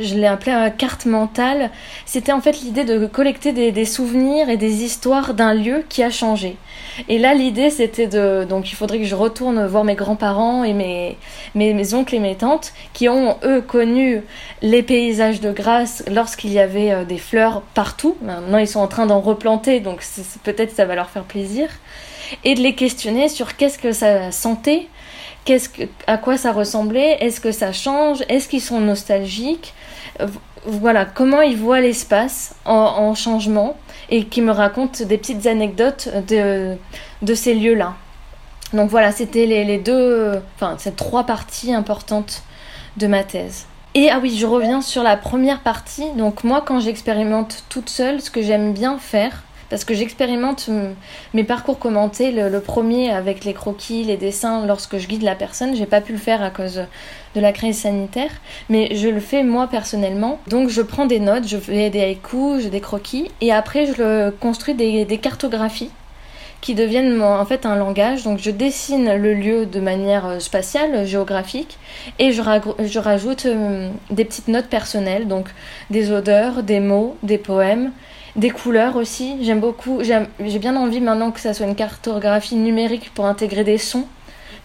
[0.00, 1.70] je l'ai appelé carte mentale.
[2.06, 6.10] C'était en fait l'idée de collecter des, souvenirs et des histoires d'un lieu qui a
[6.10, 6.56] changé.
[7.08, 8.44] Et là, l'idée, c'était de.
[8.44, 11.16] Donc, il faudrait que je retourne voir mes grands-parents et mes,
[11.54, 14.22] mes, oncles et mes tantes qui ont, eux, connu
[14.62, 18.16] les paysages de Grasse lorsqu'il y avait euh, des fleurs partout.
[18.22, 20.02] Maintenant, ils sont en train d'en replanter, donc
[20.42, 21.68] peut-être ça va leur faire plaisir.
[22.44, 24.88] Et de les questionner sur qu'est-ce que ça sentait,
[26.06, 29.74] à quoi ça ressemblait, est-ce que ça change, est-ce qu'ils sont nostalgiques,
[30.64, 33.76] voilà, comment ils voient l'espace en, changement
[34.10, 36.76] et qui me racontent des petites anecdotes de,
[37.22, 37.94] de ces lieux-là.
[38.72, 42.42] Donc voilà, c'était les, les, deux, enfin, ces trois parties importantes
[42.96, 43.66] de ma thèse.
[43.94, 46.10] Et ah oui, je reviens sur la première partie.
[46.16, 50.70] Donc moi, quand j'expérimente toute seule, ce que j'aime bien faire, parce que j'expérimente
[51.34, 52.32] mes parcours commentés.
[52.32, 56.12] Le, premier avec les croquis, les dessins, lorsque je guide la personne, j'ai pas pu
[56.12, 56.82] le faire à cause
[57.34, 58.30] de la crise sanitaire,
[58.68, 60.40] mais je le fais moi personnellement.
[60.48, 64.02] Donc je prends des notes, je fais des haïkus, j'ai des croquis, et après je
[64.02, 65.90] le construis des, cartographies
[66.60, 68.24] qui deviennent en fait un langage.
[68.24, 71.78] Donc je dessine le lieu de manière euh, spatiale, géographique,
[72.18, 75.48] et je, rajoute euh, des petites notes personnelles, donc
[75.90, 77.92] des odeurs, des mots, des poèmes,
[78.38, 80.00] des couleurs aussi, j'aime beaucoup.
[80.02, 84.06] J'ai bien envie maintenant que ça soit une cartographie numérique pour intégrer des sons,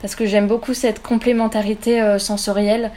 [0.01, 2.91] parce que j'aime beaucoup cette complémentarité euh, sensorielle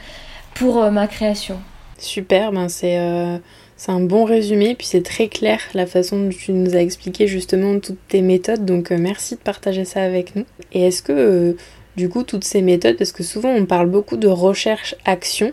[0.53, 1.59] pour euh, ma création.
[1.97, 3.37] Super, ben c'est euh,
[3.75, 7.27] C'est un bon résumé, puis c'est très clair la façon dont tu nous as expliqué
[7.27, 10.45] justement toutes tes méthodes, donc merci de partager ça avec nous.
[10.73, 11.55] Et est-ce que,
[11.95, 15.51] du coup, toutes ces méthodes, parce que souvent on parle beaucoup de recherche-action,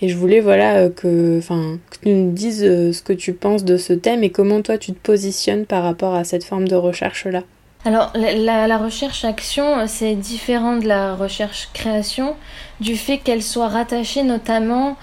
[0.00, 3.64] et je voulais voilà euh, que, enfin, que tu nous dises ce que tu penses
[3.64, 6.76] de ce thème et comment toi tu te positionnes par rapport à cette forme de
[6.76, 7.42] recherche-là.
[7.84, 12.34] Alors la, recherche-action, c'est différent de la recherche-création
[12.80, 14.96] du fait qu'elle soit rattachée notamment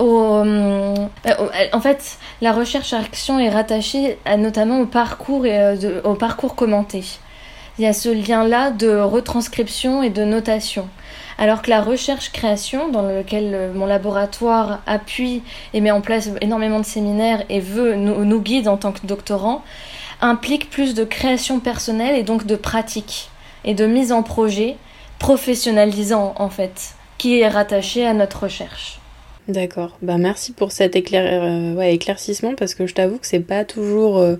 [0.00, 0.94] euh,
[1.72, 7.02] en fait, la recherche-action est rattachée notamment au parcours, et, euh, au parcours commenté.
[7.78, 10.88] Il y a ce lien-là de retranscription et de notation.
[11.38, 16.80] Alors que la recherche-création, dans lequel euh, mon laboratoire appuie et met en place énormément
[16.80, 19.62] de séminaires et veut nous, nous guide en tant que doctorant,
[20.20, 23.30] implique plus de création personnelle et donc de pratique
[23.64, 24.76] et de mise en projet
[25.20, 28.98] professionnalisant en fait, qui est rattaché à notre recherche.
[29.46, 29.96] D'accord.
[30.02, 34.36] Bah merci pour cet euh, éclaircissement parce que je t'avoue que c'est pas toujours euh,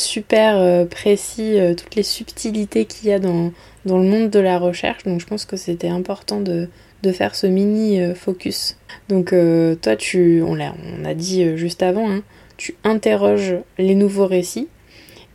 [0.00, 3.52] super euh, précis toutes les subtilités qu'il y a dans,
[3.84, 5.04] dans le monde de la recherche.
[5.04, 6.68] Donc je pense que c'était important de,
[7.02, 8.76] de faire ce mini focus.
[9.08, 9.34] Donc
[9.82, 12.22] toi tu on l'a on a dit juste avant hein,
[12.56, 14.68] tu interroges les nouveaux récits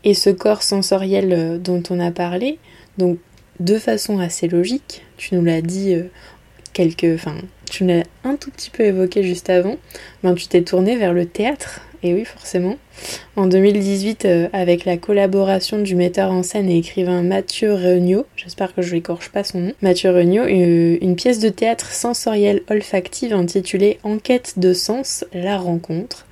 [0.04, 2.60] et ce corps sensoriel dont on a parlé.
[2.97, 3.17] Donc
[3.60, 5.95] de façon assez logique, tu nous l'as dit
[6.73, 7.17] quelques
[7.75, 9.75] tu l'as un tout petit peu évoqué juste avant,
[10.23, 11.81] ben, tu t'es tourné vers le théâtre.
[12.03, 12.77] Et oui, forcément.
[13.35, 18.73] En 2018, euh, avec la collaboration du metteur en scène et écrivain Mathieu Regnault, j'espère
[18.73, 23.33] que je n'écorche pas son nom, Mathieu Regnault, euh, une pièce de théâtre sensorielle olfactive
[23.33, 26.27] intitulée Enquête de sens, la rencontre,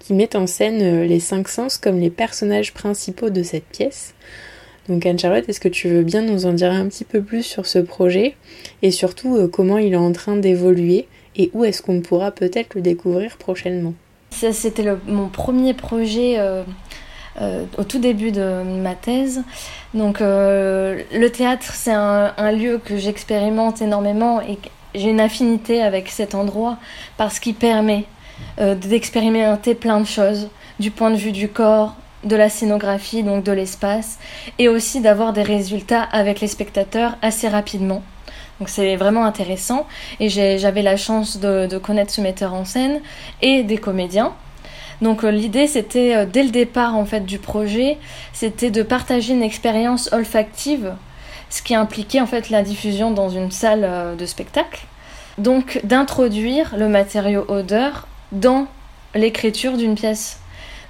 [0.00, 4.14] qui met en scène euh, les cinq sens comme les personnages principaux de cette pièce.
[4.88, 7.66] Donc Anne-Charlotte, est-ce que tu veux bien nous en dire un petit peu plus sur
[7.66, 8.36] ce projet
[8.82, 12.74] et surtout euh, comment il est en train d'évoluer et où est-ce qu'on pourra peut-être
[12.74, 13.92] le découvrir prochainement?
[14.30, 16.62] Ça, c'était mon premier projet euh,
[17.40, 19.42] euh, au tout début de ma thèse.
[19.94, 24.58] Donc le théâtre, c'est un, un, lieu que j'expérimente énormément et
[24.94, 26.78] j'ai une affinité avec cet endroit
[27.16, 28.04] parce qu'il permet
[28.58, 30.48] d'expérimenter plein de choses
[30.78, 34.18] du point de vue du corps, de la scénographie, donc de l'espace,
[34.58, 38.02] et aussi d'avoir des résultats avec les spectateurs assez rapidement.
[38.58, 39.86] Donc c'est vraiment intéressant
[40.18, 43.00] et j'avais la chance de, connaître ce metteur en scène
[43.40, 44.32] et des comédiens.
[45.00, 47.98] Donc euh, l'idée c'était euh, dès le départ en fait du projet,
[48.32, 50.94] c'était de partager une expérience olfactive,
[51.50, 54.86] ce qui impliquait en fait la diffusion dans une salle euh, de spectacle.
[55.38, 58.66] Donc d'introduire le matériau odeur dans
[59.14, 60.40] l'écriture d'une pièce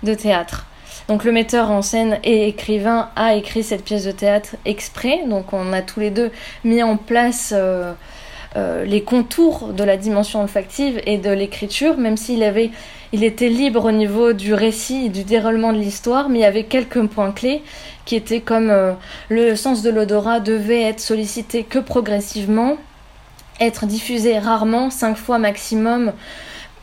[0.02, 0.64] de théâtre.
[1.08, 5.22] Donc le metteur en scène et écrivain a écrit cette pièce de théâtre exprès.
[5.26, 6.30] Donc on a tous les deux
[6.64, 7.94] mis en place euh,
[8.56, 12.70] euh, les contours de la dimension olfactive et de l'écriture, même s'il avait,
[13.12, 16.44] il était libre au niveau du récit et du déroulement de l'histoire, mais il y
[16.44, 17.62] avait quelques points clés
[18.04, 18.92] qui étaient comme euh,
[19.30, 22.76] le sens de l'odorat devait être sollicité que progressivement,
[23.60, 26.12] être diffusé rarement, cinq fois maximum,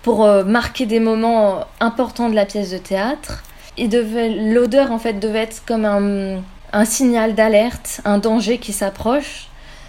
[0.02, 3.44] pour marquer des moments importants de la pièce de théâtre
[3.78, 9.48] l'odeur en fait devait être comme un, signal d'alerte, un danger qui s'approche.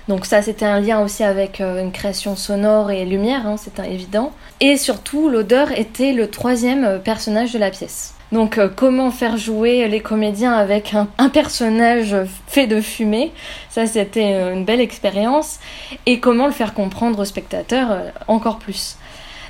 [0.08, 3.84] Donc ça, c'était un lien aussi avec euh, une création sonore et lumière, hein, c'est
[3.84, 4.32] évident.
[4.60, 8.14] Et surtout, l'odeur était le troisième euh, personnage de la pièce.
[8.30, 12.14] Donc euh, comment faire jouer les comédiens avec un, personnage
[12.46, 13.32] fait de fumée,
[13.68, 15.58] ça c'était une belle expérience.
[16.06, 18.96] Et comment le faire comprendre au spectateur encore plus.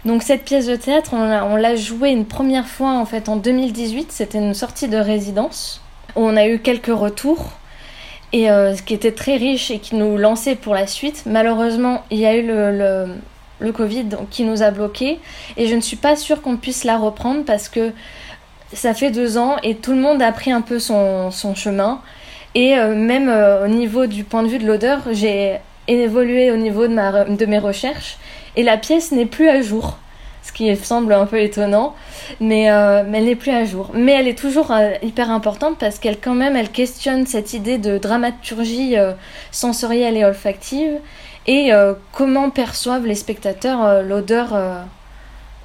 [0.07, 4.11] Donc cette pièce de théâtre, on l'a jouée une première fois en fait en 2018,
[4.11, 5.83] c'était une sortie de résidence
[6.17, 7.53] on a eu quelques retours
[8.33, 11.25] et euh, ce qui était très riche et qui nous lançait pour la suite.
[11.27, 15.19] Malheureusement, il y a eu le, Covid qui nous a bloqués
[15.57, 17.93] et je ne suis pas sûre qu'on puisse la reprendre parce que
[18.73, 22.01] ça fait deux ans et tout le monde a pris un peu son, son chemin.
[22.55, 26.57] Et euh, même euh, au niveau du point de vue de l'odeur, j'ai évolué au
[26.57, 28.19] niveau de, ma, de mes recherches
[28.57, 29.99] et la pièce n'est plus à jour.
[30.43, 31.95] Ce qui semble un peu étonnant,
[32.41, 33.91] mais, euh, mais elle n'est plus à jour.
[33.95, 37.79] Mais elle est toujours euh, hyper importante parce qu'elle quand même elle questionne cette idée
[37.79, 39.13] de dramaturgie euh,
[39.51, 40.99] sensorielle et olfactive
[41.49, 41.71] et
[42.11, 44.59] comment perçoivent les spectateurs l'odeur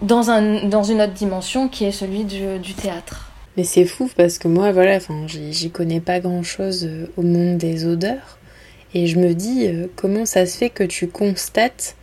[0.03, 3.31] dans, un, dans une autre dimension qui est celui du, du théâtre.
[3.57, 7.88] Mais c'est fou parce que moi, voilà, j'y connais pas grand chose au monde des
[7.88, 8.38] odeurs.
[8.93, 11.95] Et je me dis, comment ça se fait que tu constates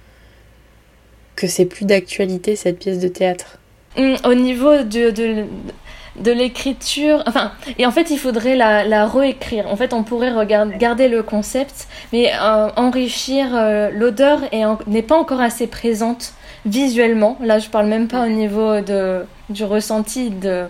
[1.38, 3.58] que c'est plus d'actualité cette pièce de théâtre?
[3.96, 9.68] Hum, Au niveau de, de, l'écriture, enfin, et en fait il faudrait la, la réécrire.
[9.68, 14.40] En fait on pourrait regarder, garder le concept, mais euh, enrichir euh, l'odeur
[14.86, 16.32] n'est pas encore assez présente
[16.66, 17.38] visuellement.
[17.40, 20.66] Là je parle même pas au niveau de du ressenti de,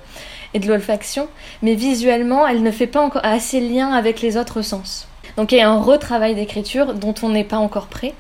[0.55, 1.29] et de l'olfaction,
[1.63, 5.08] mais visuellement, elle ne fait pas encore assez lien avec les autres sens.
[5.39, 8.13] Donc il y a un retravail d'écriture dont on n'est pas encore prêt.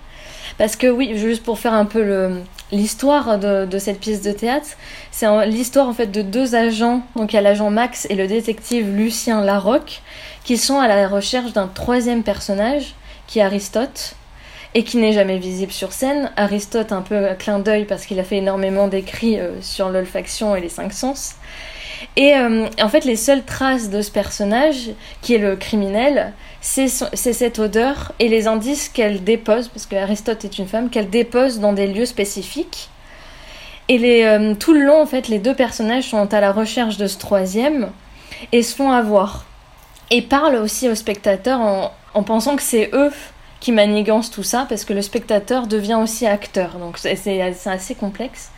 [0.57, 2.31] Parce que oui, juste pour faire un peu
[2.70, 4.68] l'histoire de, cette pièce de théâtre,
[5.11, 8.28] c'est l'histoire en fait de deux agents, donc il y a l'agent Max et le
[8.28, 10.00] détective Lucien Larocque,
[10.44, 12.94] qui sont à la recherche d'un troisième personnage,
[13.26, 14.14] qui est Aristote,
[14.74, 16.31] et qui n'est jamais visible sur scène.
[16.37, 20.61] Aristote, un peu clin d'œil parce qu'il a fait énormément d'écrits euh, sur l'olfaction et
[20.61, 21.35] les cinq sens.
[22.16, 26.88] Et euh, en fait, les seules traces de ce personnage, qui est le criminel, c'est
[26.88, 31.61] cette odeur et les indices qu'elle dépose, parce que Aristote est une femme, qu'elle dépose
[31.61, 32.90] dans des lieux spécifiques.
[33.88, 36.98] Et les, euh, tout le long, en fait, les deux personnages sont à la recherche
[36.98, 37.90] de ce troisième
[38.52, 39.46] et se font avoir.
[40.11, 43.12] Et parlent aussi aux spectateurs en, en pensant que c'est eux
[43.61, 46.76] qui manigancent tout ça, parce que le spectateur devient aussi acteur.
[46.78, 48.50] Donc c'est assez complexe.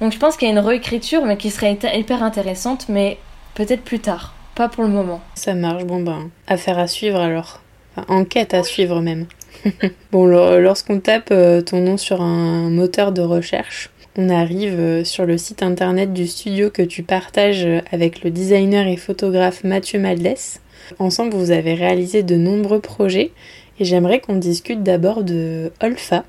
[0.00, 3.18] Donc je pense qu'il y a une réécriture, mais qui serait hyper intéressante, mais
[3.54, 5.20] peut-être plus tard, pas pour le moment.
[5.34, 7.60] Ça marche, bon ben, affaire à suivre alors.
[8.08, 9.26] enquête à suivre même.
[10.12, 15.26] bon, lorsqu'on tape euh, ton nom sur un moteur de recherche, on arrive euh, sur
[15.26, 20.60] le site internet du studio que tu partages avec le designer et photographe Mathieu Maldès.
[20.98, 23.32] Ensemble, vous avez réalisé de nombreux projets
[23.78, 26.24] et j'aimerais qu'on discute d'abord de Olfa,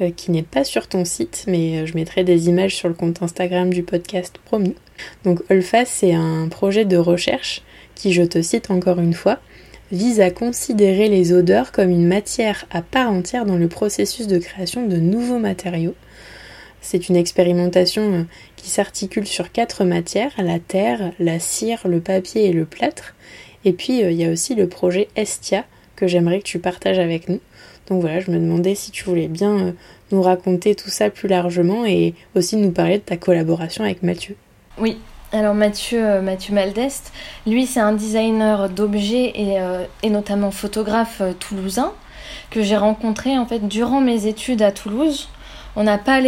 [0.00, 2.94] euh, qui n'est pas sur ton site, mais euh, je mettrai des images sur le
[2.94, 4.74] compte Instagram du podcast promis.
[5.24, 7.62] Donc Olfa, c'est un projet de recherche
[7.94, 9.38] qui, je te cite encore une fois,
[9.90, 14.38] vise à considérer les odeurs comme une matière à part entière dans le processus de
[14.38, 15.94] création de nouveaux matériaux.
[16.80, 18.22] C'est une expérimentation euh,
[18.56, 23.14] qui s'articule sur quatre matières, la terre, la cire, le papier et le plâtre.
[23.66, 27.28] Et puis il y a aussi le projet Estia que j'aimerais que tu partages avec
[27.28, 27.40] nous.
[27.88, 29.72] Donc voilà, je me demandais si tu voulais bien euh,
[30.12, 34.36] nous raconter tout ça plus largement et aussi nous parler de ta collaboration avec Mathieu.
[34.78, 34.98] Oui,
[35.32, 37.12] alors Mathieu, euh, Mathieu Maldeste,
[37.46, 41.92] lui c'est un designer d'objets et, euh, notamment photographe toulousain
[42.50, 45.28] que j'ai rencontré en fait durant mes études à Toulouse.
[45.74, 46.20] On n'a pas,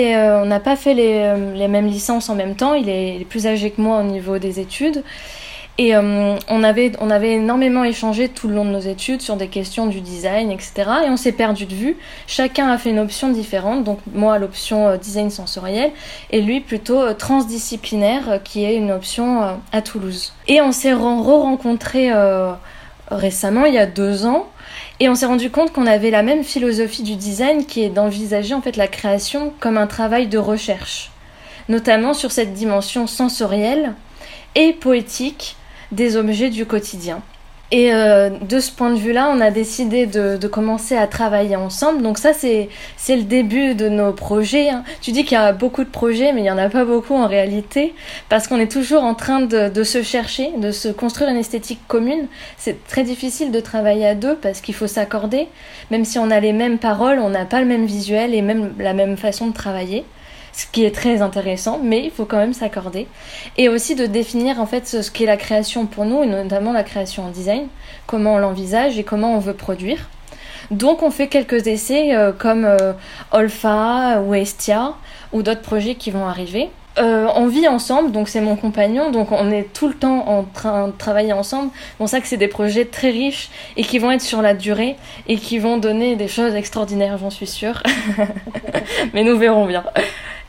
[0.65, 4.03] pas fait les, mêmes licences en même temps, il est plus âgé que moi au
[4.03, 5.03] niveau des études.
[5.77, 9.35] Et euh, on, avait, on avait énormément échangé tout le long de nos études sur
[9.35, 10.73] des questions du design, etc.
[11.07, 11.97] Et on s'est perdu de vue.
[12.29, 13.83] Chacun a fait une option différente.
[13.83, 15.91] Donc moi, l'option euh, design sensoriel
[16.31, 20.33] et lui plutôt euh, transdisciplinaire, qui est une option à Toulouse.
[20.47, 22.13] Et on s'est re-rencontrés
[23.11, 24.47] récemment, il y a deux ans.
[25.01, 28.55] Et on s'est rendu compte qu'on avait la même philosophie du design qui est d'envisager
[28.55, 31.11] en fait la création comme un travail de recherche,
[31.69, 33.95] notamment sur cette dimension sensorielle
[34.55, 35.57] et poétique
[35.93, 37.23] des objets du quotidien.
[37.71, 42.03] Et euh, de ce point de vue-là, on a décidé de, commencer à travailler ensemble.
[42.03, 42.69] Donc ça, c'est
[43.09, 44.69] le début de nos projets.
[44.69, 44.85] Hein.
[45.01, 47.15] Tu dis qu'il y a beaucoup de projets, mais il n'y en a pas beaucoup
[47.15, 47.95] en réalité,
[48.29, 51.81] parce qu'on est toujours en train de, de, se chercher, de se construire une esthétique
[51.89, 52.29] commune.
[52.59, 55.49] C'est très difficile de travailler à deux, parce qu'il faut s'accorder.
[55.91, 58.75] Même si on a les mêmes paroles, on n'a pas le même visuel et même
[58.79, 60.05] la même façon de travailler
[60.55, 63.09] ce qui est très intéressant, mais il faut quand même s'accorder.
[63.59, 66.85] Et aussi de définir en fait ce qu'est la création pour nous, et notamment la
[66.85, 67.67] création en design,
[68.07, 70.09] comment on l'envisage et comment on veut produire.
[70.71, 72.93] Donc on fait quelques essais euh, comme euh,
[73.33, 74.95] Olfa ou Estia
[75.33, 76.71] ou d'autres projets qui vont arriver.
[76.97, 80.45] Euh, on vit ensemble, donc c'est mon compagnon, donc on est tout le temps en
[80.45, 81.73] train de travailler ensemble.
[81.99, 84.97] Bon, ça que c'est des projets très riches et qui vont être sur la durée
[85.27, 87.83] et qui vont donner des choses extraordinaires, j'en suis sûre.
[89.13, 89.83] Mais nous verrons bien.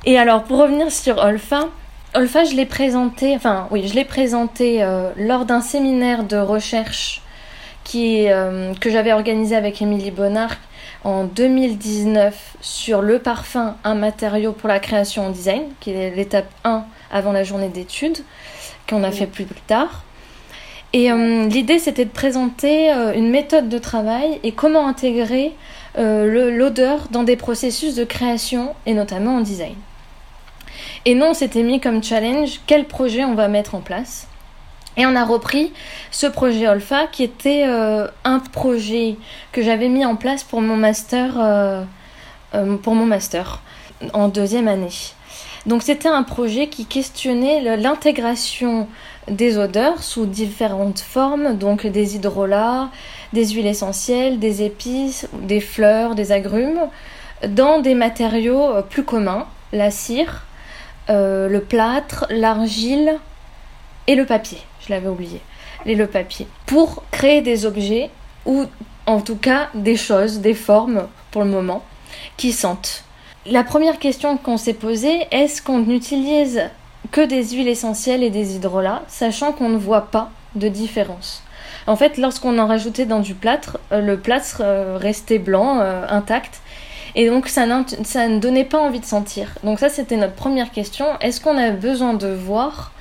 [0.08, 1.70] Et alors, pour revenir sur Olfa,
[2.13, 7.24] Olfa, je l'ai présenté, enfin oui, je l'ai présenté euh, lors d'un séminaire de recherche
[7.84, 10.58] qui, euh, que j'avais organisé avec Émilie Bonnard
[11.04, 16.52] en 2019 sur le parfum, un matériau pour la création en design, qui est l'étape
[16.63, 18.20] 1 avant la journée d'études,
[18.88, 20.04] qu'on a fait plus tard.
[20.94, 25.56] Et euh, l'idée, c'était de présenter une méthode de travail et comment intégrer
[25.98, 29.76] l'odeur dans des processus de création et notamment en design.
[31.08, 34.27] Et nous, on s'était mis comme challenge quel projet on va mettre en place.
[34.98, 35.71] Et on a repris
[36.10, 39.17] ce projet Olfa qui était euh, un projet
[39.52, 41.84] que j'avais mis en place pour mon master, euh,
[42.56, 43.62] euh, pour mon master
[44.13, 44.94] en deuxième année.
[45.65, 48.88] Donc c'était un projet qui questionnait l'intégration
[49.27, 52.90] des odeurs sous différentes formes, donc des hydrolats,
[53.34, 56.82] des huiles essentielles, des épices, des fleurs, des agrumes,
[57.48, 60.44] dans des matériaux plus communs, la cire,
[61.10, 63.17] euh, le plâtre, l'argile
[64.08, 64.58] et le papier.
[64.85, 65.41] Je l'avais oublié.
[65.85, 66.47] Et le papier.
[66.65, 68.10] Pour créer des objets
[68.45, 68.65] ou
[69.06, 71.83] en tout cas des choses, des formes pour le moment,
[72.37, 73.03] qui sentent.
[73.45, 76.63] La première question qu'on s'est posée, est-ce qu'on utilise
[77.12, 81.43] que des huiles essentielles et des hydrolats, sachant qu'on ne voit pas de différence?
[81.85, 86.62] En fait, lorsqu'on en rajoutait dans du plâtre, euh, le plâtre euh, restait blanc, intact,
[87.16, 89.50] et donc ça, ne donnait pas envie de sentir.
[89.63, 91.06] Donc ça, c'était notre première question.
[91.22, 92.92] Est-ce qu'on a besoin de voir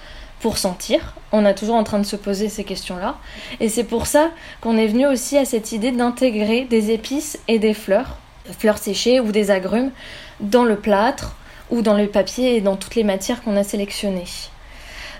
[0.40, 1.14] pour sentir?
[1.32, 3.16] On est toujours en train de se poser ces questions-là.
[3.58, 7.58] Et c'est pour ça qu'on est venu aussi à cette idée d'intégrer des épices et
[7.58, 8.18] des fleurs,
[8.58, 9.90] fleurs séchées ou des agrumes,
[10.38, 11.34] dans le plâtre
[11.70, 14.24] ou dans le papier et dans toutes les matières qu'on a sélectionnées.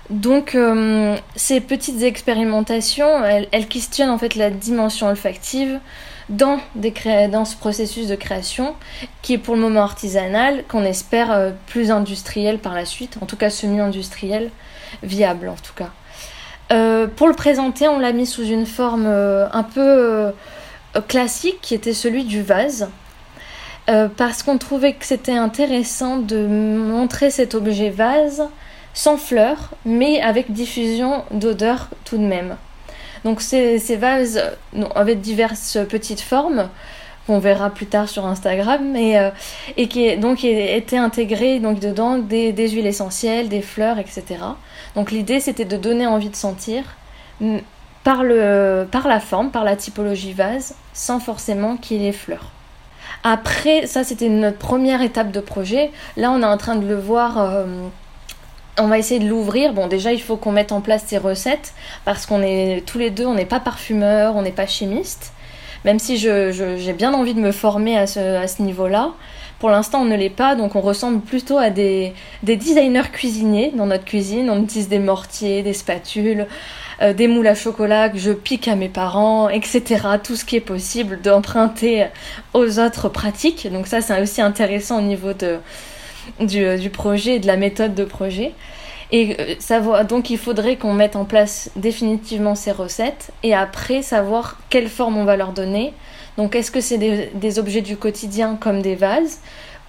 [0.09, 5.79] Donc euh, ces petites expérimentations, elles, questionnent en fait la dimension olfactive
[6.29, 6.59] dans,
[7.45, 8.75] ce processus de création
[9.21, 13.25] qui est pour le moment artisanal, qu'on espère euh, plus industriel par la suite, en
[13.25, 14.51] tout cas semi-industriel,
[15.03, 15.89] viable en tout cas.
[16.71, 20.33] Euh, pour le présenter, on l'a mis sous une forme un peu
[21.07, 22.89] classique qui était celui du vase.
[24.17, 28.47] parce qu'on trouvait que c'était intéressant de montrer cet objet vase
[28.95, 32.55] sans fleurs, mais avec diffusion d'odeurs tout de même.
[33.25, 34.39] Donc ces, vases
[34.93, 36.69] avaient diverses petites formes
[37.25, 39.31] qu'on verra plus tard sur Instagram et, euh,
[39.77, 44.23] et qui donc étaient intégrés donc dedans des, huiles essentielles, des fleurs, etc.
[44.95, 46.83] Donc l'idée c'était de donner envie de sentir
[48.03, 52.51] par, le, par la forme, par la typologie vase, sans forcément qu'il y ait fleurs.
[53.23, 55.89] Après, ça c'était notre première étape de projet.
[56.15, 57.39] Là on est en train de le voir.
[57.39, 57.65] Euh,
[58.79, 59.73] on va essayer de l'ouvrir.
[59.73, 61.73] Bon, déjà, il faut qu'on mette en place ces recettes
[62.03, 65.33] parce qu'on est tous les deux, on n'est pas parfumeurs, on n'est pas chimistes.
[65.85, 69.11] Même si j'ai bien envie de me former à ce, niveau-là.
[69.59, 72.13] Pour l'instant, on ne l'est pas, donc on ressemble plutôt à des,
[72.43, 74.49] designers cuisiniers dans notre cuisine.
[74.49, 76.47] On utilise des mortiers, des spatules,
[77.01, 79.83] euh, des moules à chocolat que je pique à mes parents, etc.
[80.23, 82.07] Tout ce qui est possible d'emprunter
[82.53, 83.71] aux autres pratiques.
[83.71, 85.59] Donc ça, c'est aussi intéressant au niveau de,
[86.41, 88.53] euh, du, projet et de la méthode de projet.
[89.11, 94.01] Et euh, savoir, donc il faudrait qu'on mette en place définitivement ces recettes et après
[94.01, 95.93] savoir quelle forme on va leur donner.
[96.37, 99.39] Donc est-ce que c'est des, objets du quotidien comme des vases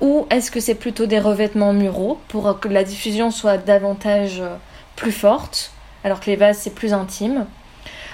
[0.01, 4.57] ou est-ce que c'est plutôt des revêtements muraux pour que la diffusion soit davantage euh,
[4.95, 5.73] plus forte
[6.05, 7.47] alors que les vases c'est plus intime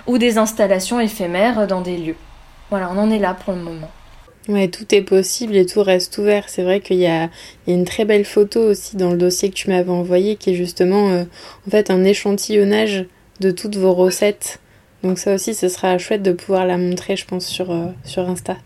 [0.07, 2.17] ou des installations éphémères dans des lieux.
[2.71, 3.91] Voilà, on en est là pour le moment.
[4.49, 6.49] Ouais, tout est possible et tout reste ouvert.
[6.49, 7.31] C'est vrai qu'il y, a,
[7.69, 11.11] une très belle photo aussi dans le dossier que tu m'avais envoyé qui est justement
[11.11, 11.25] euh,
[11.71, 13.07] fait un échantillonnage
[13.41, 14.61] de toutes vos recettes.
[15.05, 18.29] Donc ça aussi, ce sera chouette de pouvoir la montrer, je pense, sur, euh, sur
[18.29, 18.57] Insta.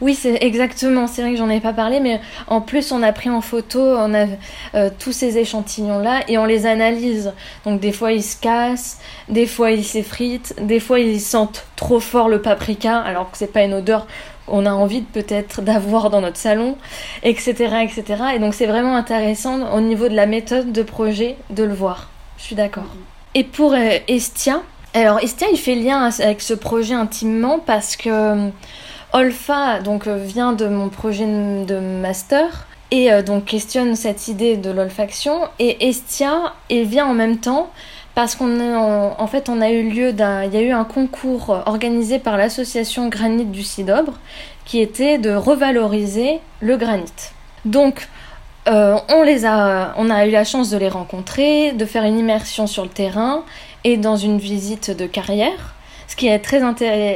[0.00, 1.06] Oui, c'est exactement.
[1.06, 3.80] C'est vrai que j'en ai pas parlé, mais en plus, on a pris en photo
[3.80, 4.26] on a,
[4.74, 7.32] euh, tous ces échantillons-là et on les analyse.
[7.64, 12.00] Donc, des fois, ils se cassent, des fois, ils s'effritent, des fois, ils sentent trop
[12.00, 14.06] fort le paprika, alors que c'est pas une odeur
[14.48, 16.76] on a envie peut-être d'avoir dans notre salon,
[17.22, 18.22] etc., etc.
[18.34, 22.08] Et donc c'est vraiment intéressant au niveau de la méthode de projet de le voir.
[22.38, 22.86] Je suis d'accord.
[23.34, 24.62] Et pour euh, Estia,
[24.94, 28.48] alors Estia il fait lien avec ce projet intimement parce que euh,
[29.12, 34.70] Olfa donc euh, vient de mon projet de master et donc questionne cette idée de
[34.70, 37.70] l'olfaction et Estia il vient en même temps
[38.14, 42.18] parce qu'on fait on a eu lieu d'un il y a eu un concours organisé
[42.18, 44.14] par l'association Granit du Cidobre
[44.64, 47.04] qui était de revaloriser le granit.
[47.64, 48.08] Donc
[48.68, 52.18] euh, on les a on a eu la chance de les rencontrer, de faire une
[52.18, 53.44] immersion sur le terrain
[53.84, 55.74] et dans une visite de carrière.
[56.06, 56.62] Ce qui est très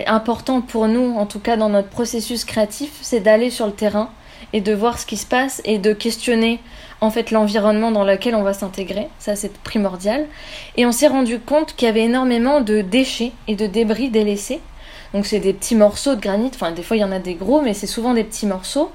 [0.07, 4.09] important pour nous, en tout cas dans notre processus créatif, c'est d'aller sur le terrain
[4.53, 6.61] et de voir ce qui se passe et de questionner
[7.01, 10.27] en fait l'environnement dans lequel on va s'intégrer, ça c'est primordial.
[10.77, 14.61] Et on s'est rendu compte qu'il y avait énormément de déchets et de débris délaissés.
[15.13, 17.35] Donc c'est des petits morceaux de granit, enfin des fois il y en a des
[17.35, 18.91] gros, mais c'est souvent des petits morceaux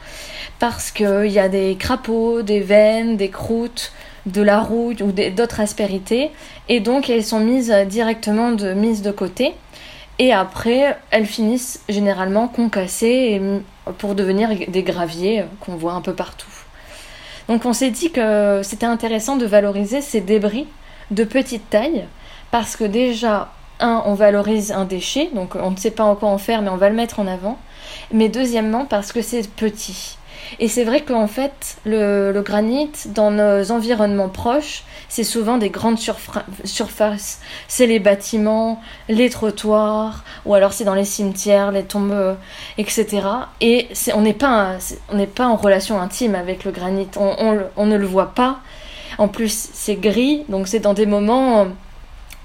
[0.59, 3.91] parce qu'il y a des crapauds, des veines, des croûtes,
[4.25, 6.31] de la roue ou d'autres aspérités,
[6.69, 9.53] et donc elles sont mises directement de, mises de côté.
[10.19, 13.41] Et après, elles finissent généralement concassées
[13.97, 16.51] pour devenir des graviers qu'on voit un peu partout.
[17.47, 20.67] Donc on s'est dit que c'était intéressant de valoriser ces débris
[21.09, 22.05] de petite taille
[22.51, 26.37] parce que déjà, un, on valorise un déchet, donc on ne sait pas encore en
[26.37, 27.57] faire, mais on va le mettre en avant.
[28.11, 30.17] Mais deuxièmement, parce que c'est petit.
[30.59, 35.97] Et c'est vrai qu'en fait, le, granit, dans nos environnements proches, c'est souvent des grandes
[36.63, 37.41] surfaces.
[37.67, 42.37] C'est les bâtiments, les trottoirs, ou alors c'est dans les cimetières, les tombes,
[42.77, 43.21] etc.
[43.61, 44.77] Et on n'est pas,
[45.35, 47.07] pas en relation intime avec le granit.
[47.17, 48.59] On, on ne le voit pas.
[49.17, 51.67] En plus, c'est gris, donc c'est dans des moments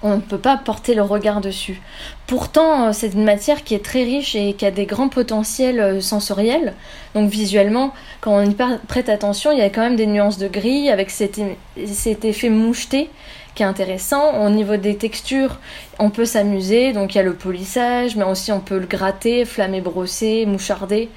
[0.02, 1.80] On ne peut pas porter le regard dessus.
[2.26, 5.80] Pourtant, euh, c'est une matière qui est très riche et qui a des grands potentiels
[5.80, 6.74] euh, sensoriels.
[7.14, 10.48] Donc visuellement, quand on y prête attention, il y a quand même des nuances de
[10.48, 11.38] gris avec cet,
[11.76, 13.08] effet moucheté
[13.54, 14.44] qui est intéressant.
[14.44, 15.58] Au niveau des textures,
[15.98, 16.92] on peut s'amuser.
[16.92, 21.08] Donc il y a le polissage, mais aussi on peut le gratter, flammer, brosser, moucharder.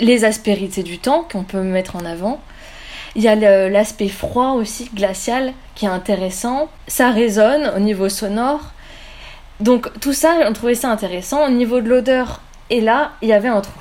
[0.00, 2.40] Les aspérités du temps qu'on peut mettre en avant.
[3.16, 3.36] Il y a
[3.68, 6.68] l'aspect froid aussi, glacial, qui est intéressant.
[6.88, 8.72] Ça résonne au niveau sonore.
[9.60, 11.46] Donc tout ça, on trouvait ça intéressant.
[11.46, 12.40] Au niveau de l'odeur,
[12.70, 13.80] et là, il y avait un trou.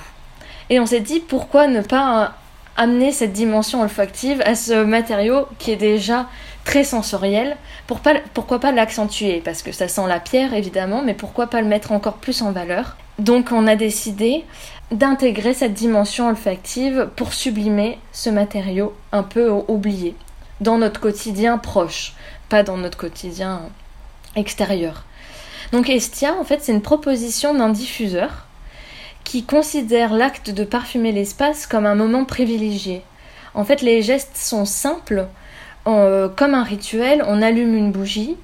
[0.69, 2.33] Et on s'est dit, pourquoi ne pas
[2.77, 6.27] amener cette dimension olfactive à ce matériau qui est déjà
[6.63, 7.57] très sensoriel
[7.87, 9.41] pour pas, Pourquoi pas l'accentuer?
[9.43, 12.51] Parce que ça sent la pierre, évidemment, mais pourquoi pas le mettre encore plus en
[12.51, 12.97] valeur?
[13.19, 14.43] Donc on a décidé
[14.91, 20.15] d'intégrer cette dimension olfactive pour sublimer ce matériau un peu oublié
[20.61, 22.13] dans notre quotidien proche,
[22.49, 23.61] pas dans notre quotidien
[24.35, 25.03] extérieur.
[25.71, 28.45] Donc Estia, en fait, c'est une proposition d'un diffuseur
[29.23, 33.01] qui considère l'acte de parfumer l'espace comme un moment privilégié.
[33.53, 35.27] En fait, les gestes sont simples,
[35.87, 38.37] euh, comme un rituel, on allume une bougie,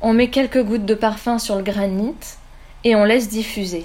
[0.00, 2.14] on met quelques gouttes de parfum sur le granit
[2.84, 3.84] et on laisse diffuser.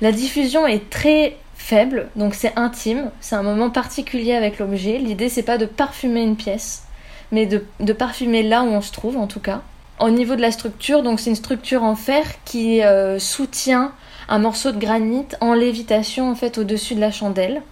[0.00, 4.98] La diffusion est très faible, donc c'est intime, c'est un moment particulier avec l'objet.
[4.98, 6.84] L'idée c'est pas de parfumer une pièce,
[7.32, 9.62] mais de, parfumer là où on se trouve en tout cas.
[10.00, 13.92] Au niveau de la structure, donc c'est une structure en fer qui euh, soutient
[14.28, 17.62] un morceau de granit en lévitation en au-dessus de la chandelle,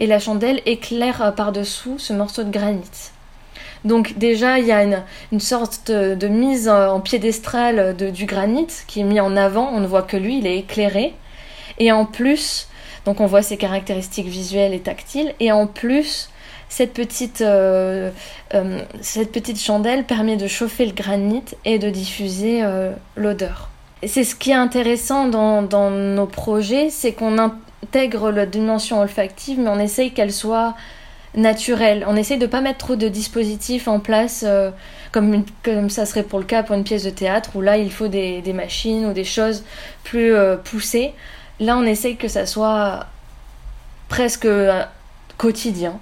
[0.00, 3.10] et la chandelle éclaire euh, par-dessous ce morceau de granit.
[3.84, 4.82] Donc déjà, il y a
[5.30, 9.70] une, sorte de, mise en piédestal du granit qui est mis en avant.
[9.74, 11.14] On ne voit que lui, il est éclairé.
[11.78, 12.68] Et en plus,
[13.04, 15.34] donc on voit ses caractéristiques visuelles et tactiles.
[15.40, 16.30] Et en plus,
[16.68, 18.10] cette petite, euh,
[18.54, 23.70] euh, cette petite chandelle permet de chauffer le granit et de diffuser euh, l'odeur.
[24.04, 29.60] C'est ce qui est intéressant dans, dans nos projets, c'est qu'on intègre la dimension olfactive,
[29.60, 30.74] mais on essaye qu'elle soit
[31.36, 32.04] naturelle.
[32.08, 34.44] On essaye de ne pas mettre trop de dispositifs en place,
[35.10, 37.90] comme, comme ça serait pour le cas pour une pièce de théâtre, où là il
[37.90, 39.64] faut des, des machines ou des choses
[40.02, 41.14] plus poussées.
[41.60, 43.06] Là, on essaye que ça soit
[44.08, 44.82] presque euh,
[45.38, 45.98] quotidien.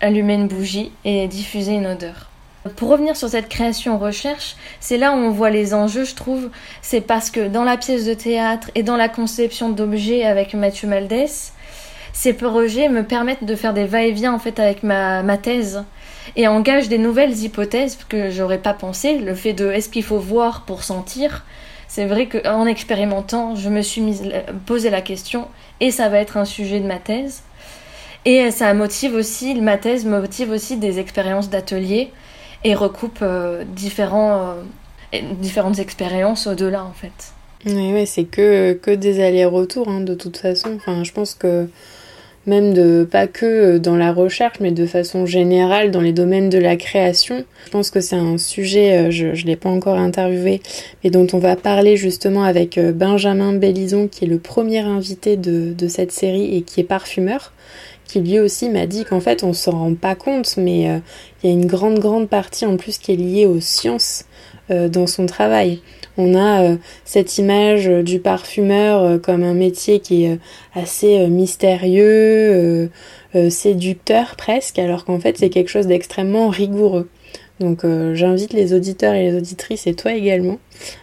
[0.00, 2.30] Allumer une bougie et diffuser une odeur.
[2.76, 6.50] Pour revenir sur cette création recherche, c'est là où on voit les enjeux, je trouve.
[6.80, 10.88] C'est parce que dans la pièce de théâtre et dans la conception d'objets avec Mathieu
[10.88, 11.52] Maldès,
[12.14, 15.84] ces projets me permettent de faire des va-et-vient en fait avec ma, ma thèse
[16.36, 19.18] et engagent des nouvelles hypothèses que j'aurais pas pensé.
[19.18, 21.44] Le fait de est-ce qu'il faut voir pour sentir,
[21.94, 24.28] c'est vrai qu'en expérimentant, je me suis mise,
[24.66, 25.46] posé la question
[25.78, 27.42] et ça va être un sujet de ma thèse.
[28.24, 32.10] Et ça motive aussi, ma thèse motive aussi des expériences d'atelier
[32.64, 34.56] et recoupe euh, différents,
[35.12, 37.32] euh, différentes expériences au-delà en fait.
[37.64, 40.74] Oui, c'est que, que des allers-retours hein, de toute façon.
[40.74, 41.68] Enfin, je pense que
[42.46, 46.50] même de pas que euh, dans la recherche, mais de façon générale dans les domaines
[46.50, 47.44] de la création.
[47.66, 50.60] Je pense que c'est un sujet, euh, je ne l'ai pas encore interviewé,
[51.02, 55.36] mais dont on va parler justement avec euh, Benjamin Bellison, qui est le premier invité
[55.36, 57.52] de, de cette série et qui est parfumeur
[58.06, 60.82] qui lui aussi m'a dit qu'en fait on s'en rend pas compte, mais
[61.42, 64.26] il y a une grande grande partie en plus qui est liée aux sciences
[64.68, 65.80] dans son travail.
[66.16, 70.38] On a euh, cette image euh, du parfumeur euh, comme un métier qui est
[70.74, 72.90] assez mystérieux,
[73.48, 77.08] séducteur presque, alors qu'en fait c'est quelque chose d'extrêmement rigoureux.
[77.60, 80.58] Donc j'invite les auditeurs et les auditrices et toi également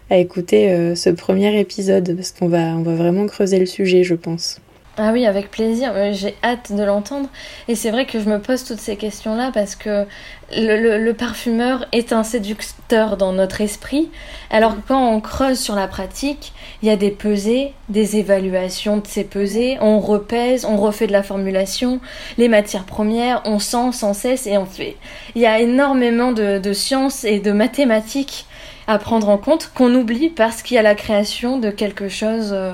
[0.09, 4.16] à écouter ce premier épisode parce qu'on va, on va vraiment creuser le sujet je
[4.16, 4.59] pense.
[4.97, 5.93] Ah oui, avec plaisir.
[5.95, 7.29] Euh, j'ai hâte de l'entendre.
[7.69, 10.05] Et c'est vrai que je me pose toutes ces questions-là parce que
[10.53, 14.09] le, parfumeur est un séducteur dans notre esprit.
[14.49, 16.51] Alors quand on creuse sur la pratique,
[16.83, 19.77] il y a des pesées, des évaluations de ces pesées.
[19.79, 22.01] On repèse, on refait de la formulation,
[22.37, 24.97] les matières premières, on sent sans cesse et on fait.
[25.35, 28.45] Il y a énormément de, de sciences et de mathématiques
[28.87, 32.51] à prendre en compte qu'on oublie parce qu'il y a la création de quelque chose.
[32.51, 32.73] Euh,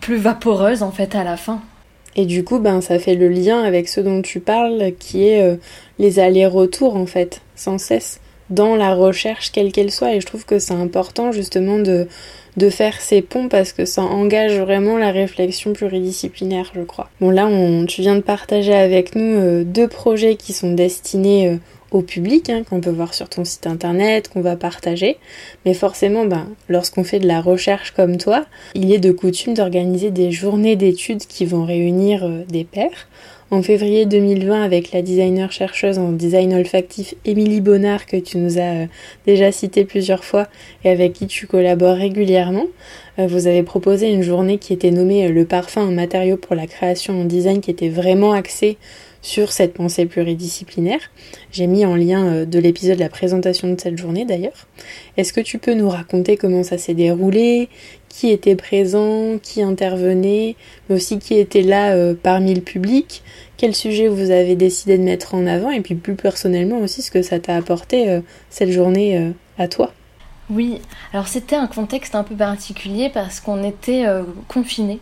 [0.00, 1.60] plus vaporeuse en fait à la fin.
[2.16, 5.42] Et du coup, ben, ça fait le lien avec ce dont tu parles, qui est
[5.42, 5.56] euh,
[5.98, 10.14] les allers-retours en fait, sans cesse, dans la recherche quelle qu'elle soit.
[10.14, 12.08] Et je trouve que c'est important justement de,
[12.56, 17.10] de faire ces ponts parce que ça engage vraiment la réflexion pluridisciplinaire, je crois.
[17.20, 21.48] Bon là, on, tu viens de partager avec nous euh, deux projets qui sont destinés
[21.48, 21.56] euh,
[21.96, 25.16] au public, hein, qu'on peut voir sur ton site internet, qu'on va partager.
[25.64, 30.10] Mais forcément, ben, lorsqu'on fait de la recherche comme toi, il est de coutume d'organiser
[30.10, 33.08] des journées d'études qui vont réunir euh, des pairs
[33.50, 38.58] en février 2020 avec la designer chercheuse en design olfactif Émilie Bonnard que tu nous
[38.58, 38.86] as euh,
[39.24, 40.48] déjà cité plusieurs fois
[40.84, 42.66] et avec qui tu collabores régulièrement.
[43.18, 46.66] Euh, vous avez proposé une journée qui était nommée Le parfum, un matériau pour la
[46.66, 48.76] création en design qui était vraiment axée
[49.26, 51.00] sur cette pensée pluridisciplinaire.
[51.50, 54.68] J'ai mis en lien euh, de l'épisode la présentation de cette journée d'ailleurs.
[55.16, 57.68] Est-ce que tu peux nous raconter comment ça s'est déroulé,
[58.08, 60.54] qui était présent, qui intervenait,
[60.88, 63.24] mais aussi qui était là euh, parmi le public,
[63.56, 65.72] quel sujet vous avez décidé de mettre en avant?
[65.72, 69.92] Et puis plus personnellement aussi ce que ça t'a apporté euh, cette journée à toi?
[70.50, 70.80] Oui,
[71.12, 74.04] alors c'était un contexte un peu particulier parce qu'on était
[74.46, 75.00] confinés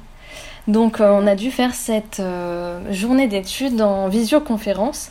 [0.67, 5.11] donc euh, on a dû faire cette euh, journée d'études en visioconférence,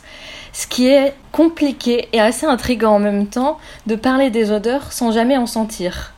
[0.52, 5.12] ce qui est compliqué et assez intriguant en même temps de parler des odeurs sans
[5.12, 6.14] jamais en sentir.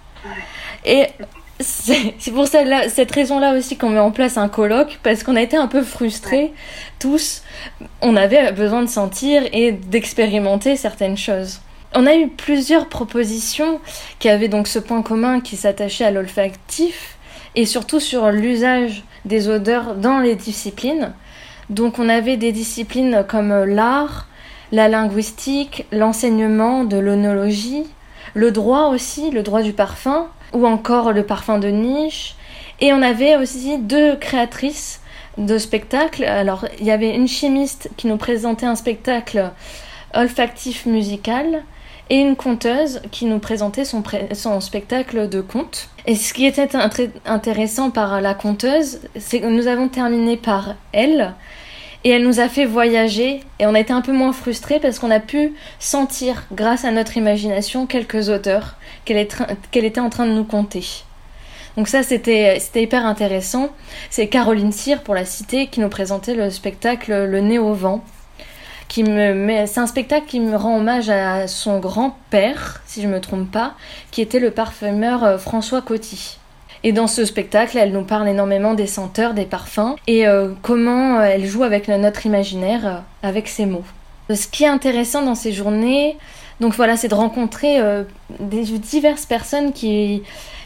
[0.84, 1.06] Et
[1.58, 5.56] c'est pour cette raison-là aussi qu'on met en place un colloque, parce qu'on a été
[5.56, 6.52] un peu frustrés
[6.98, 7.42] tous.
[8.02, 11.60] On avait besoin de sentir et d'expérimenter certaines choses.
[11.94, 13.80] On a eu plusieurs propositions
[14.18, 17.16] qui avaient donc ce point commun qui s'attachait à l'olfactif
[17.54, 21.12] et surtout sur l'usage des odeurs dans les disciplines.
[21.68, 24.28] Donc on avait des disciplines comme l'art,
[24.72, 27.84] la linguistique, l'enseignement de l'onologie,
[28.34, 32.36] le droit aussi, le droit du parfum, ou encore le parfum de niche.
[32.80, 35.00] Et on avait aussi deux créatrices
[35.38, 36.24] de spectacles.
[36.24, 39.50] Alors il y avait une chimiste qui nous présentait un spectacle
[40.14, 41.62] olfactif musical
[42.10, 45.88] et une conteuse qui nous présentait son, spectacle de conte.
[46.06, 46.68] Et ce qui était
[47.24, 51.34] intéressant par la conteuse, c'est que nous avons terminé par elle
[52.04, 55.00] et elle nous a fait voyager et on a été un peu moins frustrés parce
[55.00, 59.18] qu'on a pu sentir, grâce à notre imagination, quelques auteurs qu'elle
[59.84, 60.84] était en train de nous conter.
[61.76, 63.70] Donc ça, c'était hyper intéressant.
[64.08, 68.04] C'est Caroline Cyr, pour la cité, qui nous présentait le spectacle Le nez au vent,
[68.94, 73.74] c'est un spectacle qui me rend hommage à son grand-père, si je me trompe pas,
[74.10, 76.38] qui était le parfumeur euh, François Coty.
[76.82, 81.18] Et dans ce spectacle, elle nous parle énormément des senteurs, des parfums, et euh, comment
[81.18, 83.84] euh, elle joue avec notre imaginaire, avec ses mots.
[84.32, 86.16] Ce qui est intéressant dans ces journées,
[86.60, 87.80] donc voilà, c'est de rencontrer
[88.40, 90.22] des diverses personnes qui,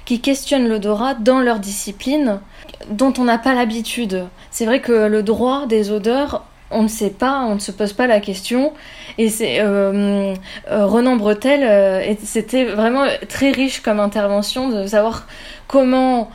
[0.06, 2.40] qui questionnent l'odorat dans leur discipline,
[2.88, 4.26] dont on n'a pas l'habitude.
[4.50, 7.92] C'est vrai que le droit des odeurs, on ne sait pas, on ne se pose
[7.92, 8.72] pas la question.
[9.18, 10.34] Et c'est euh,
[10.70, 15.26] euh, Renan Bretel, euh, c'était vraiment très riche comme intervention de savoir
[15.66, 16.30] comment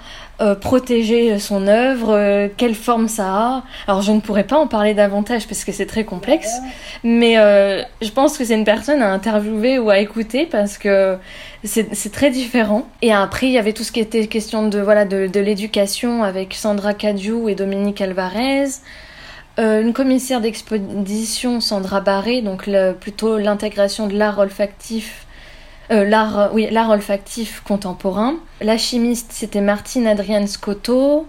[0.59, 3.63] protéger son œuvre, quelle forme ça a.
[3.87, 6.51] Alors je ne pourrais pas en parler davantage parce que c'est très complexe,
[7.05, 7.35] mais
[8.01, 11.17] je pense que c'est une personne à interviewer ou à écouter parce que
[11.63, 12.85] c'est très différent.
[13.01, 16.21] Et après, il y avait tout ce qui était question de voilà de, de l'éducation
[16.21, 18.65] avec Sandra Cadieu et Dominique Alvarez.
[19.57, 25.25] Euh, une commissaire d'exposition, Sandra Barré, donc plutôt l'intégration de l'art olfactif,
[25.91, 28.35] euh, l'art, oui, l'art olfactif contemporain.
[28.59, 31.27] La chimiste, c'était Martine Adrienne Scotto.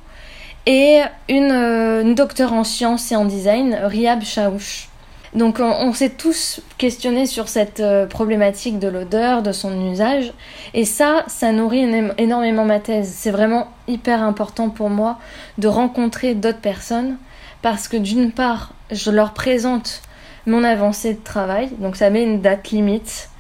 [0.69, 4.89] Et une, euh, une docteure en sciences et en design, Riab Chaouch.
[5.35, 10.33] Donc on, s'est tous questionnés sur cette problématique de l'odeur, de son usage.
[10.73, 13.13] Et ça, ça nourrit énormément ma thèse.
[13.15, 15.19] C'est vraiment hyper important pour moi
[15.59, 17.19] de rencontrer d'autres personnes
[17.63, 20.03] parce que d'une part, je leur présente
[20.47, 23.31] mon avancée de travail, donc ça met une date limite.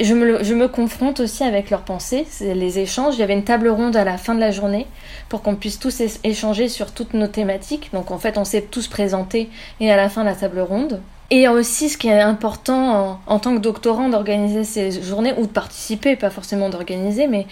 [0.00, 3.16] Je me, je me confronte aussi avec leurs pensées, les échanges.
[3.16, 4.86] Il y avait une table ronde à la fin de la journée
[5.28, 7.90] pour qu'on puisse tous échanger sur toutes nos thématiques.
[7.92, 11.02] Donc en fait, on s'est tous présentés et à la fin la table ronde.
[11.30, 15.42] Et aussi, ce qui est important en, en tant que doctorant d'organiser ces journées, ou
[15.42, 17.46] de participer, pas forcément d'organiser, mais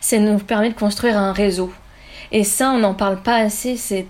[0.00, 1.70] c'est nous permet de construire un réseau.
[2.32, 4.06] Et ça, on n'en parle pas assez, c'est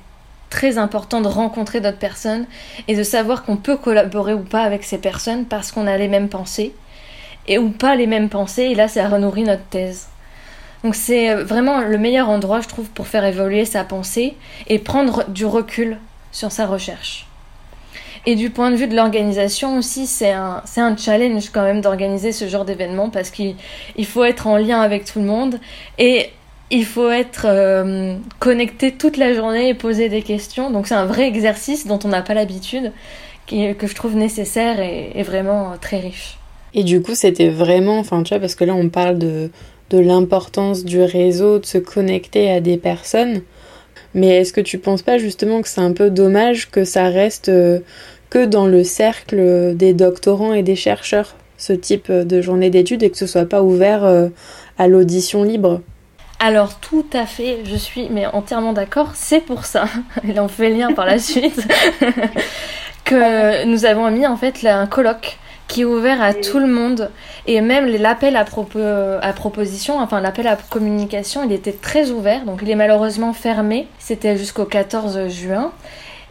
[0.51, 2.46] très important de rencontrer d'autres personnes
[2.88, 6.09] et de savoir qu'on peut collaborer ou pas avec ces personnes parce qu'on a les
[6.09, 6.74] mêmes pensées
[7.46, 10.09] et ou pas les mêmes pensées et là ça renourrit notre thèse.
[10.82, 14.34] Donc c'est vraiment le meilleur endroit je trouve pour faire évoluer sa pensée
[14.66, 15.98] et prendre du recul
[16.32, 17.26] sur sa recherche.
[18.26, 22.32] Et du point de vue de l'organisation aussi, c'est un, un challenge quand même d'organiser
[22.32, 23.57] ce genre d'événement parce qu'il
[24.05, 25.59] faut être en lien avec tout le monde
[25.98, 26.30] et
[26.71, 30.71] il faut être euh, connecté toute la journée et poser des questions.
[30.71, 32.93] Donc c'est un vrai exercice dont on n'a pas l'habitude,
[33.49, 36.39] que je trouve nécessaire et, vraiment très riche.
[36.73, 39.51] Et du coup, c'était vraiment, enfin tu vois, parce que là on parle de,
[39.91, 43.43] de l'importance du réseau, de se connecter à des personnes.
[44.14, 47.49] Mais est-ce que tu penses pas justement que c'est un peu dommage que ça reste
[47.49, 47.81] euh,
[48.29, 53.11] que dans le cercle des doctorants et des chercheurs, ce type de journée d'études, et
[53.11, 54.29] que ce soit pas ouvert euh,
[54.79, 55.81] à l'audition libre?
[56.41, 59.84] Alors tout à fait, je suis mais entièrement d'accord, c'est pour ça.
[60.28, 61.66] Et on fait lien par la suite.
[63.05, 65.38] que nous avons mis en fait un colloque
[65.68, 67.11] qui est ouvert à tout le monde
[67.47, 68.45] et même l'appel à,
[69.22, 73.86] à proposition, enfin l'appel à communication, il était très ouvert, donc il est malheureusement fermé,
[73.99, 75.72] c'était jusqu'au 14 juin.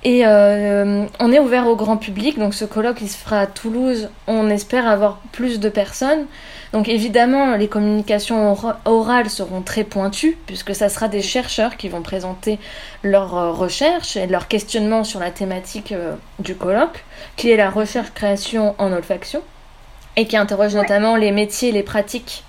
[0.03, 3.47] Et euh, on est ouvert au grand public, donc ce colloque il se fera à
[3.47, 4.09] Toulouse.
[4.27, 6.25] On espère avoir plus de personnes.
[6.71, 8.55] Donc évidemment, les communications
[8.85, 12.59] orales seront très pointues, puisque ça sera des chercheurs qui vont présenter
[13.03, 17.03] leurs euh, recherches et leurs questionnements sur la thématique euh, du colloque,
[17.37, 19.41] qui est la recherche-création en olfaction,
[20.15, 22.43] et qui interroge notamment les métiers et les pratiques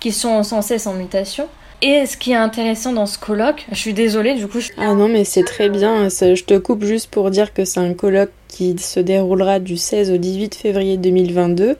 [0.00, 1.46] qui sont sans cesse en mutation.
[1.82, 4.60] Et ce qui est intéressant dans ce colloque, je suis désolée du coup.
[4.78, 7.92] Ah non mais c'est très bien, je te coupe juste pour dire que c'est un
[7.92, 11.76] colloque qui se déroulera du 16 au 18 février 2022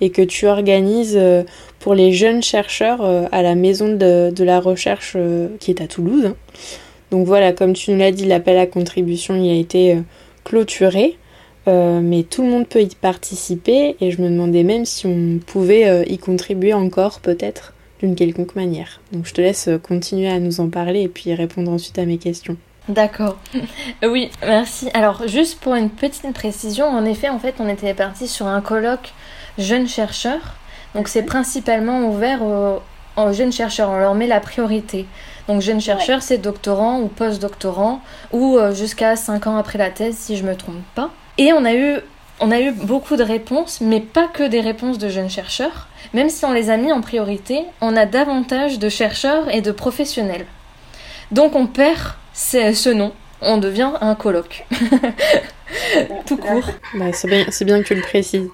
[0.00, 1.42] et que tu organises euh,
[1.78, 5.86] pour les jeunes chercheurs euh, à la maison de, la recherche euh, qui est à
[5.86, 6.34] Toulouse.
[7.10, 9.96] Donc voilà, comme tu nous l'as dit, l'appel à contribution il a été
[10.42, 11.16] clôturé,
[11.66, 16.04] mais tout le monde peut y participer et je me demandais même si on pouvait
[16.08, 19.00] y contribuer encore peut-être d'une quelconque manière.
[19.12, 22.18] Donc je te laisse continuer à nous en parler et puis répondre ensuite à mes
[22.18, 22.56] questions.
[22.88, 23.36] D'accord.
[24.02, 24.88] oui, merci.
[24.94, 28.60] Alors juste pour une petite précision, en effet, en fait, on était parti sur un
[28.60, 29.12] colloque
[29.58, 30.54] jeunes chercheurs.
[30.94, 35.06] Donc c'est principalement ouvert aux, jeunes chercheurs, on leur met la priorité.
[35.48, 38.00] Donc jeunes chercheurs, c'est doctorants ou post-doctorants
[38.32, 41.10] ou euh, jusqu'à 5 ans après la thèse si je me trompe pas.
[41.38, 42.00] Et on a eu
[42.38, 45.88] on a eu beaucoup de réponses, mais pas que des réponses de jeunes chercheurs.
[46.12, 49.72] Même si on les a mis en priorité, on a davantage de chercheurs et de
[49.72, 50.46] professionnels.
[51.30, 54.66] Donc on perd ce nom, on devient un colloque.
[56.26, 56.64] Tout court.
[56.94, 58.48] Bah, c'est bien, bien, que tu le précises.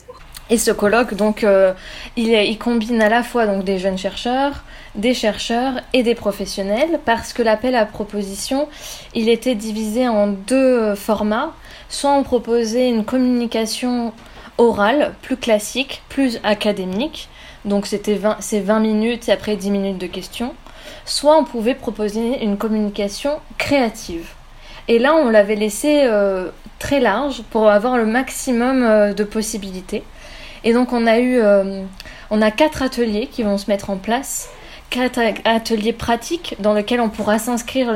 [0.50, 1.72] Et ce colloque, donc, euh,
[2.16, 4.64] il, combine à la fois donc, des jeunes chercheurs,
[4.94, 8.68] des chercheurs et des professionnels, parce que l'appel à proposition,
[9.14, 11.52] il était divisé en deux formats.
[11.88, 14.12] Soit on proposait une communication
[14.58, 17.28] orale, plus classique, plus académique,
[17.64, 20.54] donc c'était 20, c'est 20 minutes et après 10 minutes de questions.
[21.04, 24.28] Soit on pouvait proposer une communication créative.
[24.88, 30.02] Et là, on l'avait laissé euh, très large pour avoir le maximum euh, de possibilités.
[30.64, 31.82] Et donc on a eu, euh,
[32.30, 34.50] on a quatre ateliers qui vont se mettre en place,
[34.90, 37.88] quatre ateliers pratiques dans lesquels on pourra s'inscrire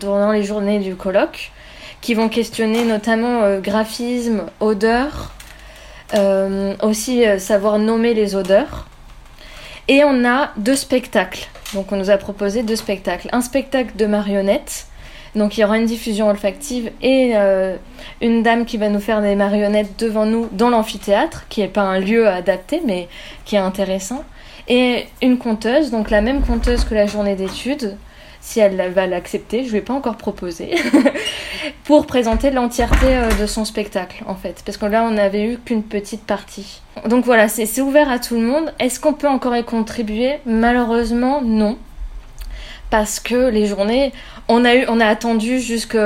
[0.00, 1.52] pendant les journées du colloque,
[2.00, 5.32] qui vont questionner notamment euh, graphisme, odeur,
[6.14, 8.86] euh, aussi savoir nommer les odeurs.
[9.88, 11.48] Et on a deux spectacles.
[11.74, 13.28] Donc on nous a proposé deux spectacles.
[13.32, 14.86] Un spectacle de marionnettes
[15.34, 17.76] donc il y aura une diffusion olfactive et euh,
[18.20, 21.82] une dame qui va nous faire des marionnettes devant nous dans l'amphithéâtre, qui n'est pas
[21.82, 23.08] un lieu adapté, mais
[23.44, 24.24] qui est intéressant.
[24.68, 27.96] Et une conteuse, donc la même conteuse que la journée d'études,
[28.40, 30.74] si elle va l'accepter, je ne vais pas encore proposer,
[31.84, 34.62] pour présenter l'entièreté euh, de son spectacle, en fait.
[34.64, 36.80] Parce que là, on n'avait eu qu'une petite partie.
[37.06, 38.72] Donc voilà, c'est ouvert à tout le monde.
[38.78, 40.38] Est-ce qu'on peut encore y contribuer?
[40.46, 41.76] Malheureusement, non
[42.90, 44.12] parce que les journées,
[44.48, 45.98] on a, eu, on a attendu jusque,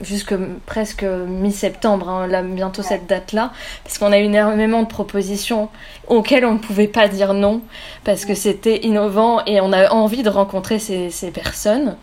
[0.00, 0.34] jusque
[0.66, 3.52] presque mi-septembre, hein, là, bientôt cette date-là,
[3.84, 5.68] parce qu'on a eu énormément de propositions
[6.08, 7.60] auxquelles on ne pouvait pas dire non,
[8.04, 11.96] parce que c'était innovant et on a envie de rencontrer ces, ces personnes.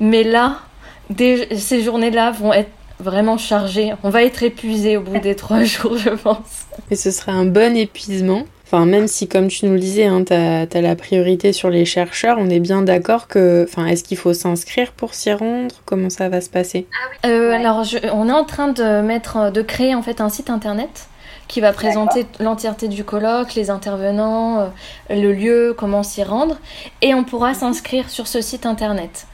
[0.00, 0.58] Mais là,
[1.16, 2.70] ces journées-là vont être
[3.02, 3.92] vraiment chargées.
[4.02, 6.66] On va être épuisé au bout des trois jours, je pense.
[6.90, 8.44] Et ce serait un bon épuisement.
[8.72, 11.84] Enfin, même si, comme tu nous le disais, hein, tu as, la priorité sur les
[11.84, 13.66] chercheurs, on est bien d'accord que.
[13.68, 15.74] Enfin, est-ce qu'il faut s'inscrire pour s'y rendre?
[15.84, 16.86] Comment ça va se passer?
[17.26, 21.08] Euh, Alors, on est en train de, mettre, de créer en fait un site internet
[21.48, 24.66] qui va présenter l'entièreté du colloque, les intervenants, euh,
[25.10, 26.56] le lieu, comment s'y rendre,
[27.02, 29.26] et on pourra s'inscrire sur ce site internet.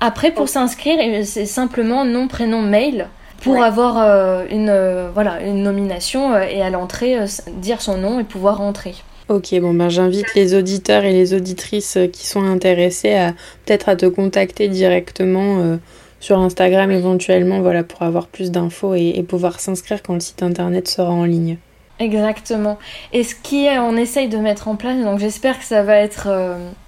[0.00, 3.08] Après, pour s'inscrire, c'est simplement nom, prénom, mail
[3.44, 7.16] pour avoir euh, une, euh, voilà, une nomination euh, et à l'entrée
[7.58, 8.94] dire son nom et pouvoir rentrer.
[9.28, 13.32] Ok, bon ben j'invite les auditeurs et les auditrices qui sont intéressés à
[13.64, 15.78] peut-être à te contacter directement
[16.20, 20.88] sur Instagram éventuellement, voilà, pour avoir plus d'infos et, pouvoir s'inscrire quand le site internet
[20.88, 21.56] sera en ligne.
[22.00, 22.78] Exactement.
[23.14, 25.96] Et ce qui est, on essaye de mettre en place, donc j'espère que ça va
[25.96, 26.28] être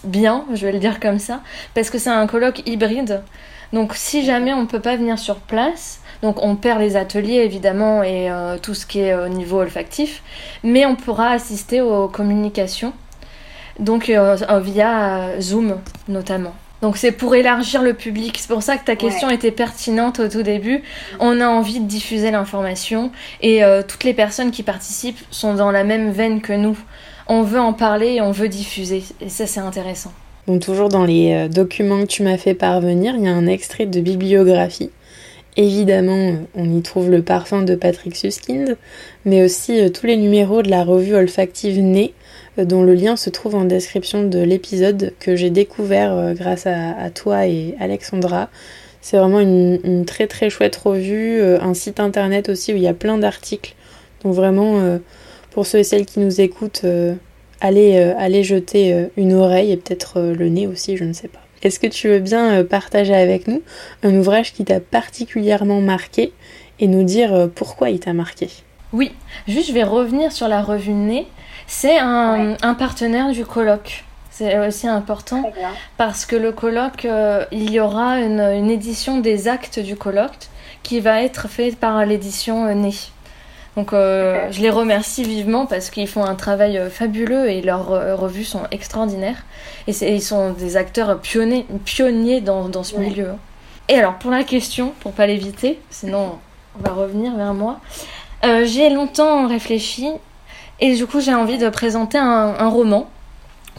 [0.04, 1.40] bien, je vais le dire comme ça,
[1.74, 3.22] parce que c'est un colloque hybride.
[3.72, 7.36] Donc si jamais on ne peut pas venir sur place, donc on perd les ateliers
[7.36, 10.22] évidemment et euh, tout ce qui est au niveau olfactif,
[10.62, 12.92] mais on pourra assister aux communications,
[13.78, 15.76] donc euh, via Zoom
[16.08, 16.54] notamment.
[16.82, 18.36] Donc c'est pour élargir le public.
[18.38, 20.82] C'est pour ça que ta question était pertinente au tout début.
[21.20, 23.10] On a envie de diffuser l'information
[23.40, 26.76] et euh, toutes les personnes qui participent sont dans la même veine que nous.
[27.28, 29.04] On veut en parler et on veut diffuser.
[29.22, 30.12] Et ça c'est intéressant.
[30.46, 33.86] Donc toujours dans les documents que tu m'as fait parvenir, il y a un extrait
[33.86, 34.90] de bibliographie
[35.56, 38.76] évidemment, on y trouve le parfum de Patrick Suskind,
[39.24, 42.14] mais aussi tous les numéros de la revue olfactive Nez,
[42.58, 47.46] dont le lien se trouve en description de l'épisode que j'ai découvert grâce à, toi
[47.46, 48.48] et Alexandra.
[49.00, 52.94] C'est vraiment une, très très chouette revue, un site internet aussi où il y a
[52.94, 53.74] plein d'articles.
[54.24, 54.98] Donc vraiment,
[55.50, 56.86] pour ceux et celles qui nous écoutent,
[57.60, 61.45] allez, allez jeter une oreille et peut-être le nez aussi, je ne sais pas.
[61.66, 63.60] Est-ce que tu veux bien euh, partager avec nous
[64.04, 66.32] un ouvrage qui t'a particulièrement marqué
[66.78, 68.48] et nous dire euh, pourquoi il t'a marqué?
[68.92, 69.10] Oui,
[69.48, 71.26] juste je vais revenir sur la revue Nez.
[71.66, 74.04] C'est un, partenaire du colloque.
[74.30, 75.42] C'est aussi important
[75.96, 80.46] parce que le colloque, euh, il y aura une, édition des actes du colloque
[80.84, 82.94] qui va être faite par l'édition Nez.
[83.76, 87.92] Donc euh, je les remercie vivement parce qu'ils font un travail euh, fabuleux et leurs
[87.92, 89.44] euh, revues sont extraordinaires.
[89.86, 93.32] Et, ils sont des acteurs pionniers, pionniers dans, dans ce milieu.
[93.88, 96.38] Et alors pour la question, pour pas l'éviter, sinon
[96.78, 97.80] on va revenir vers moi,
[98.42, 100.10] j'ai longtemps réfléchi
[100.80, 103.08] et du coup j'ai envie de présenter un, un, roman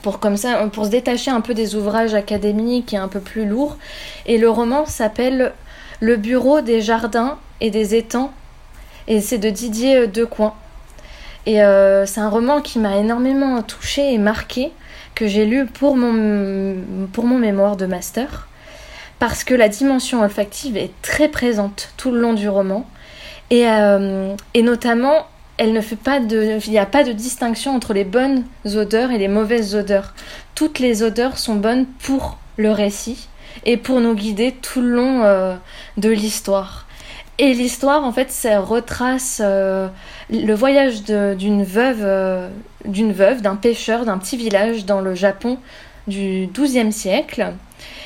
[0.01, 3.45] pour comme ça pour se détacher un peu des ouvrages académiques et un peu plus
[3.45, 3.77] lourds.
[4.25, 5.53] Et le roman s'appelle
[5.99, 8.31] Le bureau des jardins et des étangs
[9.07, 10.53] et c'est de Didier euh, Decoing.
[11.45, 14.71] Et euh, c'est un roman qui m'a énormément touchée et marqué,
[15.15, 16.75] que j'ai lu pour mon,
[17.13, 18.47] pour mon mémoire de master,
[19.17, 22.85] parce que la dimension olfactive est très présente tout le long du roman,
[23.49, 25.25] et, euh, et notamment,
[25.57, 29.11] elle ne fait pas de, il n'y a pas de distinction entre les bonnes odeurs
[29.11, 30.13] et les mauvaises odeurs.
[30.53, 33.29] Toutes les odeurs sont bonnes pour le récit
[33.65, 35.57] et pour nous guider tout le long
[35.97, 36.86] de l'histoire.
[37.39, 39.87] Et l'histoire, en fait, ça retrace euh,
[40.31, 42.49] le voyage d'une veuve, euh,
[42.85, 45.59] d'une veuve, d'un pêcheur d'un petit village dans le Japon
[46.07, 47.53] du XIIe siècle.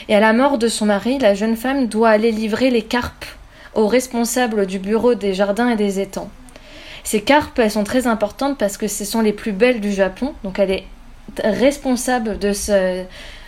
[0.10, 3.26] Et à la mort de son mari, la jeune femme doit aller livrer les carpes
[3.74, 6.30] aux responsables du bureau des jardins et des étangs.
[7.06, 10.34] Ces carpes, elles sont très importantes parce que ce sont les plus belles du Japon.
[10.44, 10.86] Donc elle est
[11.42, 12.52] responsable de,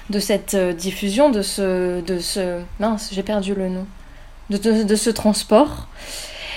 [0.09, 2.61] de cette euh, diffusion, de ce, de ce...
[2.79, 3.86] Mince, j'ai perdu le nom
[4.58, 5.88] de, ce transport.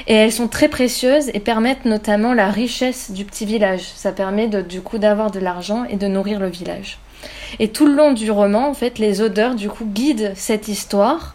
[0.07, 3.83] Et elles sont très précieuses et permettent notamment la richesse du petit village.
[3.97, 6.99] Ça permet du coup d'avoir de l'argent et de nourrir le village.
[7.59, 11.35] Et tout le long du roman, en fait, les odeurs du coup guident cette histoire,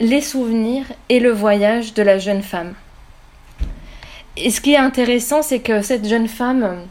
[0.00, 2.74] les souvenirs et le voyage de la jeune femme.
[4.36, 6.82] Et ce qui est intéressant, c'est que cette jeune femme,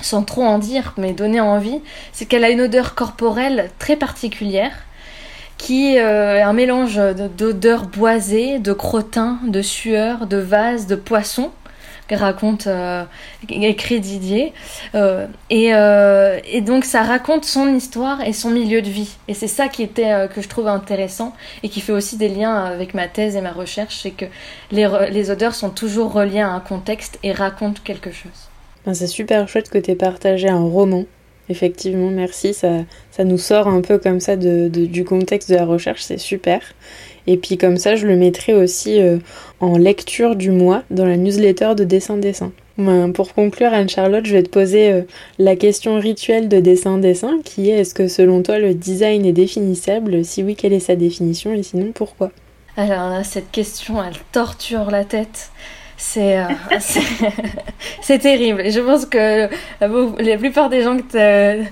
[0.00, 1.80] sans trop en dire, mais donner envie,
[2.12, 4.72] c'est qu'elle a une odeur corporelle très particulière
[5.60, 6.98] qui euh, est un mélange
[7.36, 11.52] d'odeurs boisées, de crottins, de sueur, de vases, de poissons
[12.12, 13.04] raconte euh,
[13.48, 14.52] écrit Didier.
[14.96, 15.66] Euh, et,
[16.52, 19.14] et, donc ça raconte son histoire et son milieu de vie.
[19.28, 22.64] Et c'est ça qui était que je trouve intéressant et qui fait aussi des liens
[22.64, 24.24] avec ma thèse et ma recherche c'est que
[24.72, 28.48] les, les, odeurs sont toujours reliées à un contexte et racontent quelque chose.
[28.84, 31.04] Ben, c'est super chouette que tu aies partagé un roman
[31.50, 32.54] Effectivement, merci.
[32.54, 32.84] Ça,
[33.24, 36.60] nous sort un peu comme ça du contexte de la recherche, c'est super.
[37.26, 39.18] Et puis comme ça, je le mettrai aussi euh,
[39.58, 42.52] en lecture du mois dans la newsletter de Dessin Dessin.
[42.78, 45.02] Ben, pour conclure, Anne-Charlotte, je vais te poser euh,
[45.38, 49.32] la question rituelle de Dessin Dessin, qui est est-ce que selon toi le design est
[49.32, 50.24] définissable?
[50.24, 51.52] Si oui, quelle est sa définition?
[51.52, 52.30] Et sinon pourquoi?
[52.76, 55.50] Alors là, cette question, elle torture la tête.
[56.16, 56.48] Euh,
[58.00, 58.70] c'est terrible.
[58.70, 59.48] Je pense que
[59.80, 61.62] la plupart des gens que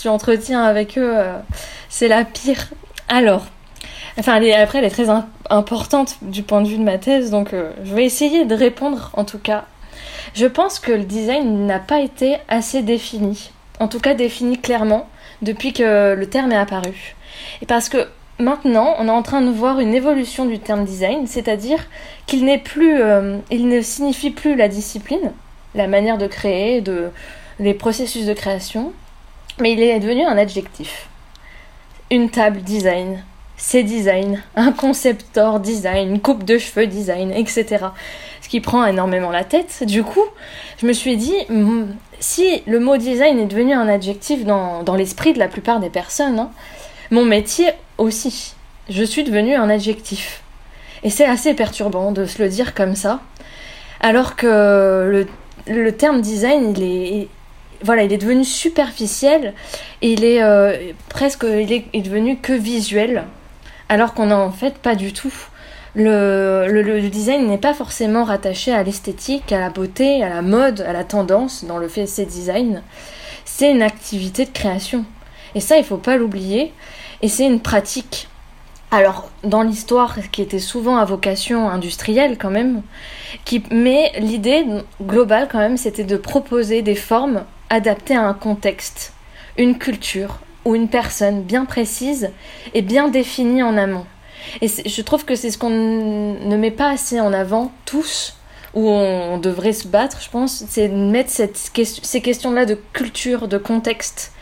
[0.00, 1.38] tu entretiens avec eux, euh,
[1.88, 2.68] c'est la pire.
[3.08, 3.46] Alors,
[4.18, 5.08] enfin, après, elle est très
[5.50, 9.10] importante du point de vue de ma thèse, donc euh, je vais essayer de répondre
[9.14, 9.64] en tout cas.
[10.34, 13.50] Je pense que le design n'a pas été assez défini,
[13.80, 15.08] en tout cas défini clairement,
[15.42, 17.16] depuis que le terme est apparu.
[17.62, 18.08] Et parce que
[18.40, 21.84] Maintenant, on est en train de voir une évolution du terme design, c'est-à-dire
[22.26, 25.32] qu'il n'est plus, euh, il ne signifie plus la discipline,
[25.74, 27.10] la manière de créer, de,
[27.58, 28.92] les processus de création,
[29.60, 31.08] mais il est devenu un adjectif.
[32.12, 33.24] Une table design,
[33.56, 37.86] c'est design, un conceptor design, une coupe de cheveux design, etc.
[38.40, 39.82] Ce qui prend énormément la tête.
[39.84, 40.24] Du coup,
[40.80, 41.86] je me suis dit, hmm,
[42.20, 45.90] si le mot design est devenu un adjectif dans, dans l'esprit de la plupart des
[45.90, 46.50] personnes, hein,
[47.10, 48.54] mon métier aussi.
[48.88, 50.42] Je suis devenue un adjectif.
[51.02, 53.20] Et c'est assez perturbant de se le dire comme ça.
[54.00, 55.26] Alors que
[55.66, 57.28] le, terme design, il est,
[57.82, 59.54] voilà, il est devenu superficiel
[60.02, 63.24] et il est euh, presque il est, devenu que visuel.
[63.88, 65.34] Alors qu'on n'a en fait pas du tout.
[65.94, 70.92] Le, design n'est pas forcément rattaché à l'esthétique, à la beauté, à la mode, à
[70.92, 72.82] la tendance dans le fait design.
[73.44, 75.04] C'est une activité de création.
[75.54, 76.72] Et ça, il faut pas l'oublier.
[77.22, 78.28] Et c'est une pratique.
[78.90, 82.82] alors dans l'histoire qui était souvent à vocation industrielle quand même,
[83.44, 84.64] qui, mais l'idée
[85.02, 89.12] globale quand même c'était de proposer des formes adaptées à un contexte,
[89.58, 92.30] une culture ou une personne bien précise
[92.74, 94.06] et bien définie en amont.
[94.62, 98.36] Et je trouve que c'est ce qu'on ne met pas assez en avant tous,
[98.74, 103.58] où on devrait se battre, je pense, c'est de mettre ces questions-là de culture, de
[103.58, 104.32] contexte,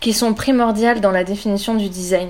[0.00, 2.28] qui sont primordiales dans la définition du design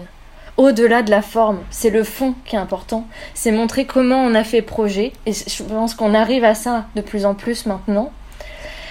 [0.61, 1.61] au-delà de la forme.
[1.71, 3.07] C'est le fond qui est important.
[3.33, 5.13] C'est montrer comment on a fait projet.
[5.25, 8.13] Et je pense qu'on arrive à ça de plus en plus maintenant.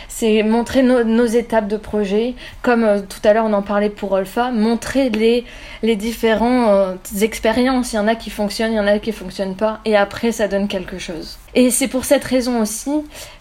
[0.08, 4.18] C'est montrer nos étapes de projet, comme euh, tout à l'heure on en parlait pour
[4.18, 5.46] Alpha, montrer les,
[5.82, 7.94] les différentes euh, expériences.
[7.94, 10.34] Il y en a qui fonctionnent, il y en a qui fonctionnent pas, et après
[10.34, 11.38] ça donne quelque chose.
[11.56, 12.92] Et c'est pour cette raison aussi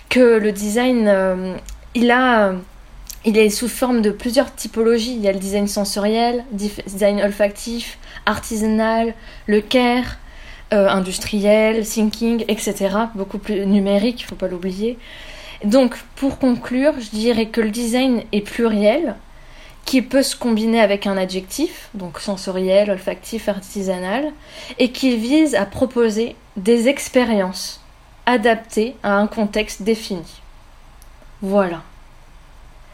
[0.09, 1.57] que le design, euh,
[1.97, 2.53] il a
[3.25, 5.15] il est sous forme de plusieurs typologies.
[5.15, 9.15] Il y a le design sensoriel, design olfactif, artisanal,
[9.47, 10.19] le care,
[10.73, 12.75] euh, industriel, thinking, etc.
[13.15, 14.99] Beaucoup plus numérique, il ne faut pas l'oublier.
[15.65, 19.17] Donc, pour conclure, je dirais que le design est pluriel,
[19.85, 24.33] qui peut se combiner avec un adjectif, donc sensoriel, olfactif, artisanal,
[24.79, 27.81] et qui vise à proposer des expériences
[28.27, 30.43] adaptées à un contexte défini.
[31.41, 31.83] Voilà.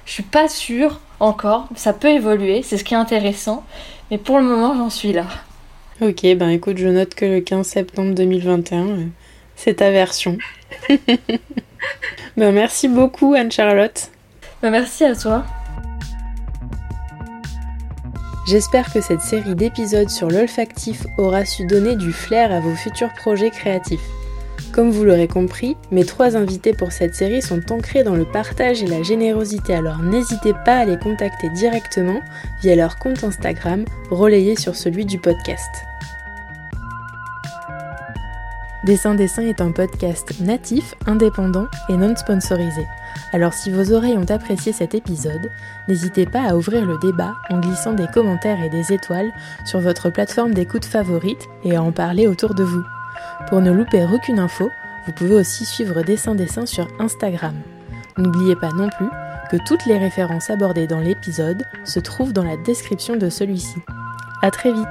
[0.04, 3.64] Je suis pas sûre encore, ça peut évoluer, c'est ce qui est intéressant,
[4.10, 5.26] mais pour le moment j'en suis là.
[6.00, 9.04] Ok, ben écoute, je note que le 15 septembre 2021, euh,
[9.56, 10.36] c'est ta version.
[12.36, 14.10] ben merci beaucoup Anne-Charlotte.
[14.60, 15.44] Ben merci à toi.
[18.46, 23.12] J'espère que cette série d'épisodes sur l'olfactif aura su donner du flair à vos futurs
[23.14, 24.04] projets créatifs.
[24.74, 28.82] Comme vous l'aurez compris, mes trois invités pour cette série sont ancrés dans le partage
[28.82, 32.20] et la générosité, alors n'hésitez pas à les contacter directement
[32.60, 35.70] via leur compte Instagram relayé sur celui du podcast.
[38.84, 42.84] Dessin Dessin est un podcast natif, indépendant et non sponsorisé.
[43.32, 45.52] Alors si vos oreilles ont apprécié cet épisode,
[45.86, 49.32] n'hésitez pas à ouvrir le débat en glissant des commentaires et des étoiles
[49.64, 52.82] sur votre plateforme d'écoute favorite et à en parler autour de vous.
[53.48, 54.70] Pour ne louper aucune info,
[55.06, 57.54] vous pouvez aussi suivre Dessin Dessin sur Instagram.
[58.16, 59.08] N'oubliez pas non plus
[59.50, 63.78] que toutes les références abordées dans l'épisode se trouvent dans la description de celui-ci.
[64.42, 64.86] A très vite